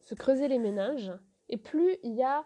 se 0.00 0.14
creuser 0.14 0.48
les 0.48 0.58
méninges 0.58 1.12
et 1.48 1.56
plus 1.56 1.96
il 2.02 2.14
y 2.14 2.22
a 2.22 2.44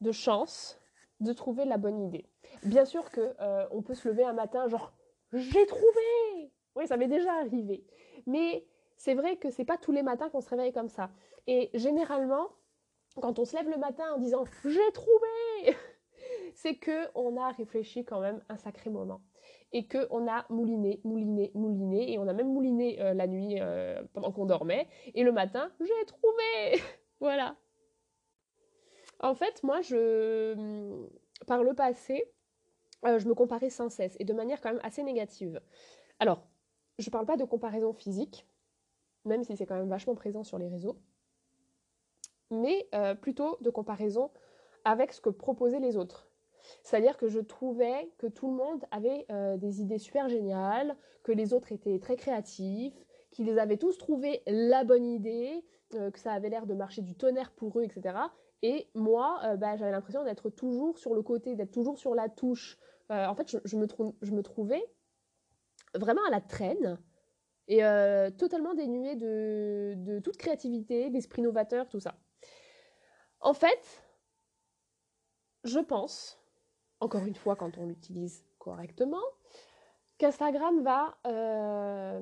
de 0.00 0.12
chances 0.12 0.80
de 1.20 1.32
trouver 1.32 1.64
la 1.64 1.76
bonne 1.76 2.00
idée. 2.00 2.28
Bien 2.64 2.84
sûr 2.84 3.10
que 3.10 3.34
euh, 3.40 3.66
on 3.70 3.82
peut 3.82 3.94
se 3.94 4.08
lever 4.08 4.24
un 4.24 4.32
matin 4.32 4.68
genre 4.68 4.92
j'ai 5.32 5.66
trouvé. 5.66 6.52
Oui, 6.74 6.86
ça 6.86 6.96
m'est 6.96 7.08
déjà 7.08 7.32
arrivé. 7.34 7.84
Mais 8.26 8.66
c'est 9.02 9.14
vrai 9.14 9.36
que 9.36 9.50
c'est 9.50 9.64
pas 9.64 9.78
tous 9.78 9.90
les 9.90 10.04
matins 10.04 10.28
qu'on 10.30 10.40
se 10.40 10.48
réveille 10.48 10.72
comme 10.72 10.88
ça. 10.88 11.10
Et 11.48 11.70
généralement, 11.74 12.50
quand 13.20 13.40
on 13.40 13.44
se 13.44 13.56
lève 13.56 13.68
le 13.68 13.76
matin 13.76 14.04
en 14.14 14.18
disant 14.18 14.44
j'ai 14.64 14.92
trouvé, 14.92 15.26
c'est 16.54 16.76
que 16.76 17.08
on 17.16 17.36
a 17.36 17.50
réfléchi 17.50 18.04
quand 18.04 18.20
même 18.20 18.44
un 18.48 18.56
sacré 18.56 18.90
moment 18.90 19.20
et 19.72 19.88
que 19.88 20.06
on 20.10 20.28
a 20.28 20.46
mouliné, 20.50 21.00
mouliné, 21.02 21.50
mouliné 21.54 22.12
et 22.12 22.18
on 22.20 22.28
a 22.28 22.32
même 22.32 22.52
mouliné 22.52 23.02
euh, 23.02 23.12
la 23.12 23.26
nuit 23.26 23.56
euh, 23.58 24.00
pendant 24.12 24.30
qu'on 24.30 24.46
dormait 24.46 24.86
et 25.14 25.24
le 25.24 25.32
matin 25.32 25.72
j'ai 25.80 26.06
trouvé, 26.06 26.80
voilà. 27.18 27.56
En 29.18 29.34
fait, 29.34 29.64
moi, 29.64 29.80
je, 29.80 30.54
par 31.48 31.64
le 31.64 31.74
passé, 31.74 32.32
euh, 33.04 33.18
je 33.18 33.26
me 33.26 33.34
comparais 33.34 33.70
sans 33.70 33.88
cesse 33.88 34.16
et 34.20 34.24
de 34.24 34.32
manière 34.32 34.60
quand 34.60 34.72
même 34.72 34.80
assez 34.84 35.02
négative. 35.02 35.60
Alors, 36.20 36.46
je 37.00 37.10
parle 37.10 37.26
pas 37.26 37.36
de 37.36 37.44
comparaison 37.44 37.92
physique, 37.92 38.46
même 39.24 39.44
si 39.44 39.56
c'est 39.56 39.66
quand 39.66 39.76
même 39.76 39.88
vachement 39.88 40.14
présent 40.14 40.44
sur 40.44 40.58
les 40.58 40.68
réseaux 40.68 40.96
mais 42.52 42.86
euh, 42.94 43.14
plutôt 43.14 43.56
de 43.62 43.70
comparaison 43.70 44.30
avec 44.84 45.12
ce 45.12 45.20
que 45.20 45.30
proposaient 45.30 45.80
les 45.80 45.96
autres. 45.96 46.28
C'est-à-dire 46.84 47.16
que 47.16 47.28
je 47.28 47.40
trouvais 47.40 48.12
que 48.18 48.28
tout 48.28 48.48
le 48.48 48.56
monde 48.56 48.84
avait 48.92 49.26
euh, 49.30 49.56
des 49.56 49.80
idées 49.80 49.98
super 49.98 50.28
géniales, 50.28 50.96
que 51.24 51.32
les 51.32 51.54
autres 51.54 51.72
étaient 51.72 51.98
très 51.98 52.16
créatifs, 52.16 52.94
qu'ils 53.30 53.58
avaient 53.58 53.78
tous 53.78 53.98
trouvé 53.98 54.42
la 54.46 54.84
bonne 54.84 55.06
idée, 55.06 55.64
euh, 55.94 56.10
que 56.10 56.20
ça 56.20 56.32
avait 56.32 56.50
l'air 56.50 56.66
de 56.66 56.74
marcher 56.74 57.02
du 57.02 57.16
tonnerre 57.16 57.50
pour 57.52 57.80
eux, 57.80 57.82
etc. 57.82 58.16
Et 58.62 58.88
moi, 58.94 59.40
bah, 59.56 59.76
j'avais 59.76 59.90
l'impression 59.90 60.22
d'être 60.22 60.48
toujours 60.48 60.96
sur 60.96 61.14
le 61.14 61.22
côté, 61.22 61.56
d'être 61.56 61.72
toujours 61.72 61.98
sur 61.98 62.14
la 62.14 62.28
touche. 62.28 62.78
en 63.10 63.34
fait, 63.34 63.56
je, 63.64 63.76
me 63.76 63.88
je, 64.22 64.30
me 64.30 64.42
trouvais 64.44 64.84
vraiment 65.96 66.20
à 66.28 66.30
la 66.30 66.40
traîne 66.40 66.96
et 67.68 67.80
totalement 68.38 68.74
dénuée 68.74 69.16
de, 69.16 69.94
de 69.96 70.18
toute 70.18 70.36
créativité, 70.36 71.10
d'esprit 71.10 71.42
novateur, 71.42 71.88
tout 71.88 72.00
ça. 72.00 72.14
En 73.40 73.54
fait, 73.54 74.02
je 75.64 75.78
pense, 75.78 76.38
encore 77.00 77.24
une 77.24 77.34
fois 77.34 77.56
quand 77.56 77.78
on 77.78 77.86
l'utilise 77.86 78.44
correctement, 78.58 79.22
qu'Instagram 80.18 80.82
va 80.82 81.18
euh, 81.26 82.20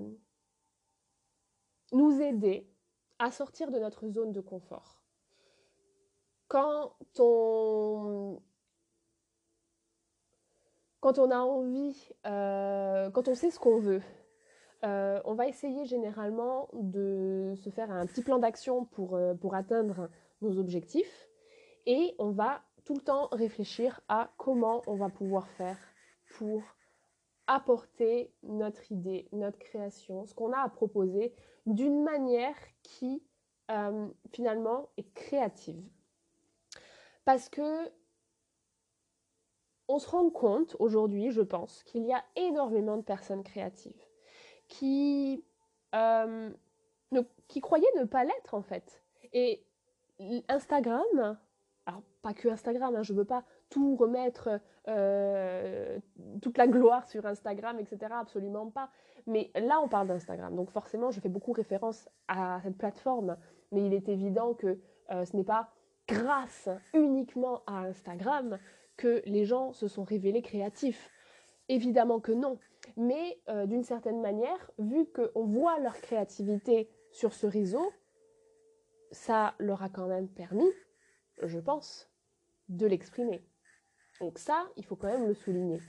nous 1.92 2.20
aider 2.20 2.66
à 3.18 3.30
sortir 3.30 3.70
de 3.70 3.78
notre 3.78 4.08
zone 4.08 4.32
de 4.32 4.40
confort. 4.40 5.02
Quand 6.48 6.96
on, 7.18 8.42
quand 11.00 11.18
on 11.18 11.30
a 11.30 11.38
envie, 11.38 12.08
euh, 12.26 13.10
quand 13.10 13.28
on 13.28 13.34
sait 13.34 13.50
ce 13.50 13.58
qu'on 13.58 13.78
veut, 13.78 14.02
euh, 14.84 15.20
on 15.24 15.34
va 15.34 15.46
essayer 15.46 15.84
généralement 15.84 16.68
de 16.72 17.54
se 17.56 17.70
faire 17.70 17.90
un 17.90 18.06
petit 18.06 18.22
plan 18.22 18.38
d'action 18.38 18.84
pour, 18.84 19.18
pour 19.40 19.54
atteindre 19.54 20.08
nos 20.40 20.58
objectifs 20.58 21.28
et 21.86 22.14
on 22.18 22.30
va 22.30 22.62
tout 22.84 22.94
le 22.94 23.00
temps 23.00 23.28
réfléchir 23.32 24.00
à 24.08 24.32
comment 24.36 24.82
on 24.86 24.94
va 24.94 25.08
pouvoir 25.08 25.48
faire 25.50 25.78
pour 26.36 26.62
apporter 27.46 28.32
notre 28.42 28.92
idée, 28.92 29.28
notre 29.32 29.58
création, 29.58 30.24
ce 30.24 30.34
qu'on 30.34 30.52
a 30.52 30.58
à 30.58 30.68
proposer 30.68 31.34
d'une 31.66 32.02
manière 32.04 32.56
qui 32.82 33.24
euh, 33.70 34.08
finalement 34.32 34.88
est 34.96 35.12
créative. 35.14 35.84
Parce 37.24 37.48
que 37.48 37.90
on 39.88 39.98
se 39.98 40.08
rend 40.08 40.30
compte 40.30 40.76
aujourd'hui, 40.78 41.32
je 41.32 41.42
pense, 41.42 41.82
qu'il 41.82 42.04
y 42.04 42.12
a 42.12 42.24
énormément 42.36 42.96
de 42.96 43.02
personnes 43.02 43.42
créatives 43.42 44.09
qui, 44.70 45.44
euh, 45.94 46.50
qui 47.48 47.60
croyaient 47.60 47.86
ne 47.98 48.04
pas 48.04 48.24
l'être 48.24 48.54
en 48.54 48.62
fait. 48.62 49.04
Et 49.34 49.62
Instagram 50.48 51.36
alors 51.86 52.02
pas 52.22 52.34
que 52.34 52.48
Instagram, 52.48 52.94
hein, 52.94 53.02
je 53.02 53.12
ne 53.12 53.18
veux 53.18 53.24
pas 53.24 53.44
tout 53.68 53.96
remettre, 53.96 54.60
euh, 54.88 55.98
toute 56.42 56.58
la 56.58 56.66
gloire 56.66 57.06
sur 57.08 57.26
Instagram, 57.26 57.78
etc. 57.78 58.12
Absolument 58.12 58.70
pas. 58.70 58.90
Mais 59.26 59.50
là, 59.54 59.80
on 59.80 59.88
parle 59.88 60.08
d'Instagram. 60.08 60.54
Donc 60.54 60.70
forcément, 60.70 61.10
je 61.10 61.20
fais 61.20 61.28
beaucoup 61.28 61.52
référence 61.52 62.08
à 62.28 62.60
cette 62.62 62.76
plateforme. 62.76 63.36
Mais 63.72 63.86
il 63.86 63.94
est 63.94 64.08
évident 64.08 64.54
que 64.54 64.78
euh, 65.10 65.24
ce 65.24 65.36
n'est 65.36 65.44
pas 65.44 65.70
grâce 66.06 66.68
uniquement 66.94 67.62
à 67.66 67.80
Instagram 67.80 68.58
que 68.96 69.22
les 69.26 69.44
gens 69.44 69.72
se 69.72 69.88
sont 69.88 70.04
révélés 70.04 70.42
créatifs. 70.42 71.10
Évidemment 71.68 72.20
que 72.20 72.32
non. 72.32 72.58
Mais 72.96 73.40
euh, 73.48 73.66
d'une 73.66 73.84
certaine 73.84 74.20
manière, 74.20 74.70
vu 74.78 75.06
qu'on 75.06 75.46
voit 75.46 75.78
leur 75.80 76.00
créativité 76.00 76.88
sur 77.12 77.32
ce 77.32 77.46
réseau, 77.46 77.92
ça 79.12 79.54
leur 79.58 79.82
a 79.82 79.88
quand 79.88 80.06
même 80.06 80.28
permis, 80.28 80.70
je 81.42 81.58
pense, 81.58 82.10
de 82.68 82.86
l'exprimer. 82.86 83.44
Donc 84.20 84.38
ça, 84.38 84.68
il 84.76 84.84
faut 84.84 84.96
quand 84.96 85.08
même 85.08 85.26
le 85.26 85.34
souligner. 85.34 85.80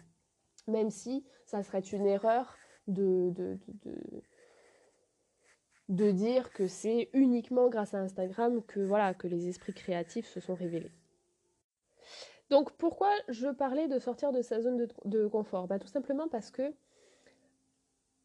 Même 0.68 0.90
si 0.90 1.26
ça 1.46 1.64
serait 1.64 1.80
une 1.80 2.06
erreur 2.06 2.56
de, 2.88 3.32
de, 3.32 3.60
de, 5.90 6.12
dire 6.12 6.52
que 6.52 6.68
c'est 6.68 7.10
uniquement 7.14 7.70
grâce 7.70 7.94
à 7.94 8.00
Instagram 8.00 8.64
que, 8.64 8.80
voilà, 8.80 9.14
que 9.14 9.28
les 9.28 9.48
esprits 9.48 9.74
créatifs 9.74 10.28
se 10.28 10.40
sont 10.40 10.56
révélés. 10.56 10.92
Donc 12.50 12.72
pourquoi 12.74 13.12
je 13.30 13.48
parlais 13.48 13.88
de 13.88 14.00
sortir 14.00 14.32
de 14.32 14.42
sa 14.42 14.62
zone 14.62 14.88
de, 15.06 15.28
confort? 15.28 15.68
Bah, 15.68 15.80
Tout 15.80 15.88
simplement 15.88 16.28
parce 16.28 16.52
que 16.52 16.74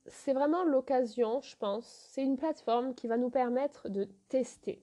c'est 0.09 0.33
vraiment 0.33 0.65
l'occasion, 0.65 1.41
je 1.41 1.57
pense, 1.57 1.87
c'est 2.11 2.23
une 2.23 2.37
plateforme 2.37 2.95
qui 2.95 3.09
va 3.09 3.17
nous 3.17 3.31
permettre 3.31 3.89
de 3.89 4.09
tester. 4.29 4.83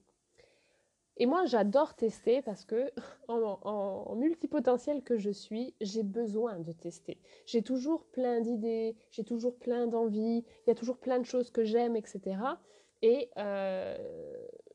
Et 1.16 1.26
moi, 1.26 1.44
j'adore 1.44 1.94
tester 1.94 2.42
parce 2.42 2.64
que, 2.64 2.90
en, 3.28 4.14
multipotentiel 4.16 5.02
que 5.02 5.16
je 5.16 5.30
suis, 5.30 5.74
j'ai 5.80 6.02
besoin 6.02 6.58
de 6.58 6.72
tester. 6.72 7.18
J'ai 7.46 7.62
toujours 7.62 8.04
plein 8.06 8.40
d'idées, 8.40 8.96
j'ai 9.10 9.24
toujours 9.24 9.56
plein 9.56 9.86
d'envies, 9.86 10.44
il 10.66 10.68
y 10.68 10.70
a 10.70 10.74
toujours 10.74 10.98
plein 10.98 11.18
de 11.18 11.24
choses 11.24 11.50
que 11.50 11.64
j'aime, 11.64 11.96
etc. 11.96 12.36
Et 13.02 13.30
euh, 13.36 13.96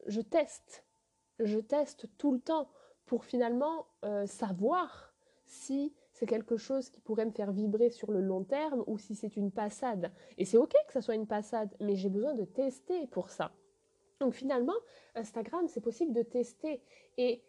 je 0.07 0.21
teste, 0.21 0.85
je 1.39 1.59
teste 1.59 2.07
tout 2.17 2.31
le 2.31 2.39
temps 2.39 2.69
pour 3.05 3.25
finalement 3.25 3.87
euh, 4.05 4.25
savoir 4.27 5.13
si 5.45 5.93
c'est 6.19 6.25
quelque 6.25 6.57
chose 6.57 6.89
qui 6.89 6.99
pourrait 6.99 7.25
me 7.25 7.31
faire 7.31 7.53
vibrer 7.53 7.89
sur 7.89 8.11
le 8.11 8.19
long 8.19 8.43
terme 8.43 8.83
ou 8.87 8.97
si 8.97 9.15
c'est 9.15 9.37
une 9.37 9.51
passade. 9.51 10.11
Et 10.37 10.43
c'est 10.43 10.57
ok 10.57 10.73
que 10.85 10.91
ça 10.91 11.01
soit 11.01 11.15
une 11.15 11.27
passade, 11.27 11.73
mais 11.79 11.95
j'ai 11.95 12.09
besoin 12.09 12.33
de 12.33 12.43
tester 12.43 13.07
pour 13.07 13.29
ça. 13.29 13.53
Donc 14.19 14.33
finalement, 14.33 14.75
Instagram, 15.15 15.69
c'est 15.69 15.79
possible 15.79 16.11
de 16.11 16.21
tester. 16.21 16.81
Et 17.17 17.41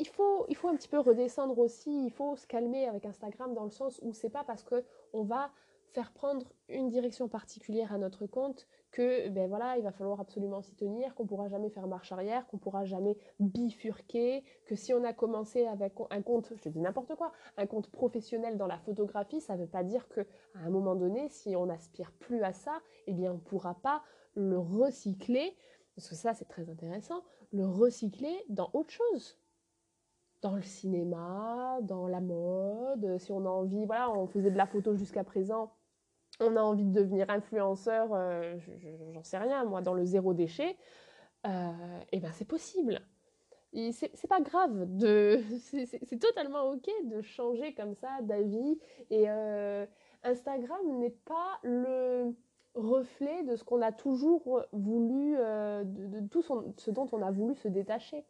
il 0.00 0.08
faut, 0.08 0.46
il 0.48 0.56
faut 0.56 0.66
un 0.66 0.74
petit 0.74 0.88
peu 0.88 0.98
redescendre 0.98 1.56
aussi, 1.60 2.06
il 2.06 2.10
faut 2.10 2.34
se 2.34 2.48
calmer 2.48 2.88
avec 2.88 3.06
Instagram 3.06 3.54
dans 3.54 3.62
le 3.62 3.70
sens 3.70 4.00
où 4.02 4.12
c'est 4.12 4.30
pas 4.30 4.42
parce 4.42 4.64
qu'on 4.64 5.22
va 5.22 5.52
faire 5.92 6.12
prendre 6.12 6.52
une 6.68 6.88
direction 6.88 7.28
particulière 7.28 7.92
à 7.92 7.98
notre 7.98 8.26
compte 8.26 8.66
que 8.94 9.28
ben 9.28 9.48
voilà, 9.48 9.76
il 9.76 9.82
va 9.82 9.90
falloir 9.90 10.20
absolument 10.20 10.62
s'y 10.62 10.76
tenir, 10.76 11.16
qu'on 11.16 11.26
pourra 11.26 11.48
jamais 11.48 11.68
faire 11.68 11.88
marche 11.88 12.12
arrière, 12.12 12.46
qu'on 12.46 12.58
pourra 12.58 12.84
jamais 12.84 13.16
bifurquer, 13.40 14.44
que 14.66 14.76
si 14.76 14.94
on 14.94 15.02
a 15.02 15.12
commencé 15.12 15.66
avec 15.66 15.94
un 16.10 16.22
compte, 16.22 16.52
je 16.62 16.68
dis 16.68 16.78
n'importe 16.78 17.16
quoi, 17.16 17.32
un 17.56 17.66
compte 17.66 17.90
professionnel 17.90 18.56
dans 18.56 18.68
la 18.68 18.78
photographie, 18.78 19.40
ça 19.40 19.56
ne 19.56 19.62
veut 19.62 19.66
pas 19.66 19.82
dire 19.82 20.08
que 20.08 20.20
à 20.54 20.60
un 20.60 20.70
moment 20.70 20.94
donné, 20.94 21.28
si 21.28 21.56
on 21.56 21.66
n'aspire 21.66 22.12
plus 22.12 22.44
à 22.44 22.52
ça, 22.52 22.80
eh 23.08 23.12
bien 23.12 23.32
on 23.32 23.34
ne 23.34 23.40
pourra 23.40 23.74
pas 23.74 24.04
le 24.36 24.60
recycler, 24.60 25.56
parce 25.96 26.08
que 26.08 26.14
ça 26.14 26.32
c'est 26.32 26.48
très 26.48 26.70
intéressant, 26.70 27.24
le 27.50 27.66
recycler 27.66 28.44
dans 28.48 28.70
autre 28.74 28.90
chose. 28.90 29.40
Dans 30.40 30.54
le 30.54 30.62
cinéma, 30.62 31.80
dans 31.82 32.06
la 32.06 32.20
mode, 32.20 33.18
si 33.18 33.32
on 33.32 33.44
a 33.44 33.48
envie, 33.48 33.88
on 34.14 34.26
faisait 34.28 34.52
de 34.52 34.56
la 34.56 34.66
photo 34.66 34.94
jusqu'à 34.94 35.24
présent, 35.24 35.72
on 36.40 36.56
a 36.56 36.60
envie 36.60 36.84
de 36.84 36.92
devenir 36.92 37.30
influenceur, 37.30 38.08
euh, 38.12 38.56
j'en 39.12 39.22
sais 39.22 39.38
rien, 39.38 39.64
moi, 39.64 39.80
dans 39.80 39.94
le 39.94 40.04
zéro 40.04 40.34
déchet, 40.34 40.76
euh, 41.46 41.70
et 42.12 42.20
ben 42.20 42.30
c'est 42.32 42.46
possible. 42.46 43.00
C'est 43.92 44.28
pas 44.28 44.40
grave, 44.40 44.86
de, 44.96 45.40
c'est 45.58 46.20
totalement 46.20 46.70
ok 46.70 46.88
de 47.04 47.20
changer 47.22 47.74
comme 47.74 47.94
ça 47.94 48.08
d'avis. 48.22 48.78
Et 49.10 49.24
euh, 49.28 49.84
Instagram 50.22 50.98
n'est 50.98 51.10
pas 51.10 51.58
le, 51.62 52.32
reflet 52.74 53.44
de 53.44 53.54
ce 53.54 53.62
qu'on 53.62 53.82
a 53.82 53.92
toujours 53.92 54.64
voulu, 54.72 55.36
de, 55.36 56.26
tout 56.28 56.42
ce 56.42 56.90
dont 56.90 57.08
on 57.12 57.22
a 57.22 57.30
voulu 57.30 57.54
se 57.54 57.68
détacher. 57.68 58.24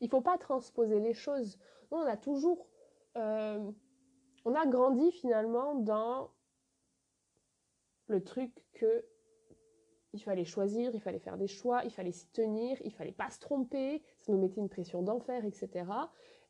Il 0.00 0.08
faut 0.08 0.20
pas 0.20 0.38
transposer 0.38 1.00
les 1.00 1.12
choses. 1.12 1.58
on 1.90 1.98
a 2.00 2.16
toujours, 2.16 2.68
on 3.16 4.54
a 4.54 4.66
grandi 4.66 5.10
finalement 5.12 5.74
dans 5.74 6.30
le 8.10 8.22
truc 8.22 8.50
que 8.74 9.04
il 10.12 10.20
fallait 10.20 10.44
choisir, 10.44 10.90
il 10.92 11.00
fallait 11.00 11.20
faire 11.20 11.36
des 11.36 11.46
choix, 11.46 11.82
il 11.84 11.92
fallait 11.92 12.12
s'y 12.12 12.26
tenir, 12.32 12.76
il 12.84 12.92
fallait 12.92 13.12
pas 13.12 13.30
se 13.30 13.38
tromper, 13.38 14.02
ça 14.18 14.32
nous 14.32 14.38
mettait 14.38 14.60
une 14.60 14.68
pression 14.68 15.02
d'enfer, 15.02 15.44
etc. 15.44 15.84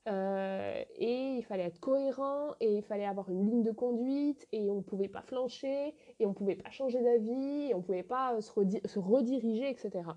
Euh, 0.08 0.82
et 0.96 1.36
il 1.36 1.42
fallait 1.42 1.64
être 1.64 1.78
cohérent, 1.78 2.54
et 2.60 2.78
il 2.78 2.82
fallait 2.82 3.04
avoir 3.04 3.28
une 3.28 3.44
ligne 3.44 3.62
de 3.62 3.70
conduite, 3.70 4.48
et 4.52 4.70
on 4.70 4.76
ne 4.76 4.80
pouvait 4.80 5.08
pas 5.08 5.20
flancher, 5.20 5.94
et 6.18 6.26
on 6.26 6.30
ne 6.30 6.34
pouvait 6.34 6.56
pas 6.56 6.70
changer 6.70 7.02
d'avis, 7.02 7.68
et 7.68 7.74
on 7.74 7.78
ne 7.78 7.82
pouvait 7.82 8.02
pas 8.02 8.34
euh, 8.34 8.40
se, 8.40 8.98
rediriger, 8.98 9.68
etc. 9.68 10.08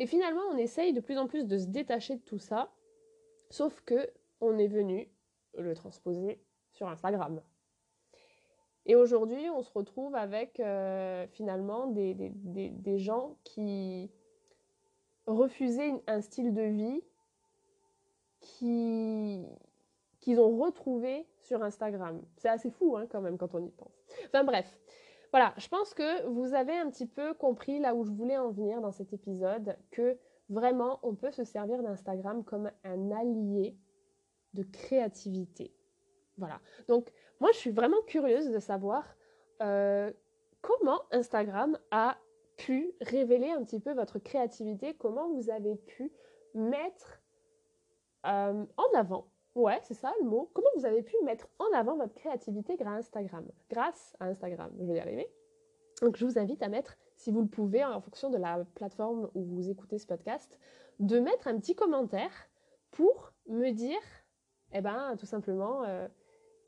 Et 0.00 0.06
finalement, 0.06 0.42
on 0.50 0.56
essaye 0.56 0.92
de 0.92 1.00
plus 1.00 1.16
en 1.16 1.28
plus 1.28 1.46
de 1.46 1.58
se 1.58 1.66
détacher 1.66 2.16
de 2.16 2.22
tout 2.22 2.40
ça, 2.40 2.72
sauf 3.50 3.80
que 3.82 4.10
on 4.40 4.58
est 4.58 4.68
venu 4.68 5.08
le 5.56 5.74
transposer 5.74 6.40
sur 6.72 6.88
Instagram. 6.88 7.40
Et 8.88 8.96
aujourd'hui, 8.96 9.50
on 9.50 9.62
se 9.62 9.70
retrouve 9.70 10.16
avec 10.16 10.60
euh, 10.60 11.26
finalement 11.28 11.88
des, 11.88 12.98
gens 12.98 13.36
qui 13.44 14.10
refusaient 15.26 15.92
un 16.06 16.22
style 16.22 16.54
de 16.54 16.62
vie 16.62 17.02
qu'ils 18.40 20.40
ont 20.40 20.56
retrouvé 20.56 21.26
sur 21.38 21.62
Instagram. 21.62 22.22
C'est 22.38 22.48
assez 22.48 22.70
fou 22.70 22.96
hein, 22.96 23.06
quand 23.10 23.20
même 23.20 23.36
quand 23.36 23.54
on 23.54 23.62
y 23.62 23.70
pense. 23.70 24.02
Enfin 24.26 24.42
bref, 24.42 24.78
voilà, 25.32 25.52
je 25.58 25.68
pense 25.68 25.92
que 25.92 26.26
vous 26.26 26.54
avez 26.54 26.74
un 26.74 26.90
petit 26.90 27.06
peu 27.06 27.34
compris 27.34 27.80
là 27.80 27.94
où 27.94 28.04
je 28.04 28.10
voulais 28.10 28.38
en 28.38 28.50
venir 28.50 28.80
dans 28.80 28.92
cet 28.92 29.12
épisode, 29.12 29.76
que 29.90 30.16
vraiment 30.48 30.98
on 31.02 31.14
peut 31.14 31.30
se 31.30 31.44
servir 31.44 31.82
d'Instagram 31.82 32.42
comme 32.42 32.70
un 32.84 33.10
allié 33.10 33.76
de 34.54 34.62
créativité. 34.62 35.74
Voilà, 36.38 36.60
donc 36.86 37.12
moi 37.40 37.50
je 37.52 37.58
suis 37.58 37.70
vraiment 37.70 38.00
curieuse 38.06 38.50
de 38.50 38.58
savoir 38.58 39.04
euh, 39.62 40.12
comment 40.60 41.02
Instagram 41.10 41.78
a 41.90 42.18
pu 42.56 42.92
révéler 43.00 43.50
un 43.50 43.64
petit 43.64 43.80
peu 43.80 43.92
votre 43.92 44.18
créativité, 44.18 44.94
comment 44.94 45.32
vous 45.32 45.50
avez 45.50 45.76
pu 45.76 46.12
mettre 46.54 47.22
euh, 48.26 48.64
en 48.76 48.98
avant. 48.98 49.28
Ouais, 49.54 49.78
c'est 49.82 49.94
ça 49.94 50.12
le 50.20 50.28
mot. 50.28 50.50
Comment 50.54 50.68
vous 50.76 50.86
avez 50.86 51.02
pu 51.02 51.16
mettre 51.24 51.48
en 51.58 51.72
avant 51.72 51.96
votre 51.96 52.14
créativité 52.14 52.76
grâce 52.76 52.94
à 52.94 52.98
Instagram? 52.98 53.44
Grâce 53.70 54.16
à 54.20 54.26
Instagram, 54.26 54.70
je 54.78 54.84
vais 54.84 54.94
y 54.94 55.00
arriver. 55.00 55.28
Donc 56.02 56.16
je 56.16 56.24
vous 56.24 56.38
invite 56.38 56.62
à 56.62 56.68
mettre, 56.68 56.96
si 57.16 57.30
vous 57.30 57.40
le 57.40 57.48
pouvez, 57.48 57.84
en 57.84 58.00
fonction 58.00 58.30
de 58.30 58.38
la 58.38 58.64
plateforme 58.74 59.30
où 59.34 59.42
vous 59.42 59.68
écoutez 59.68 59.98
ce 59.98 60.06
podcast, 60.06 60.58
de 61.00 61.18
mettre 61.18 61.48
un 61.48 61.58
petit 61.58 61.74
commentaire 61.74 62.30
pour 62.90 63.32
me 63.48 63.70
dire, 63.70 64.00
eh 64.72 64.80
ben, 64.80 65.16
tout 65.16 65.26
simplement, 65.26 65.84
euh, 65.84 66.06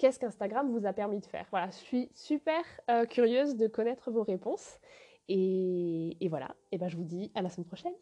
qu'est-ce 0.01 0.19
qu'Instagram 0.19 0.73
vous 0.73 0.87
a 0.87 0.93
permis 0.93 1.21
de 1.21 1.27
faire. 1.27 1.47
Voilà, 1.51 1.71
je 1.71 1.77
suis 1.77 2.11
super 2.15 2.63
euh, 2.91 3.05
curieuse 3.05 3.55
de 3.55 3.69
connaître 3.69 4.11
vos 4.11 4.25
réponses. 4.25 4.81
Et, 5.29 6.17
voilà, 6.29 6.57
et 6.73 6.79
ben, 6.79 6.89
je 6.89 6.97
vous 6.97 7.05
dis 7.05 7.31
à 7.37 7.43
la 7.43 7.51
semaine 7.51 7.67
prochaine. 7.67 7.93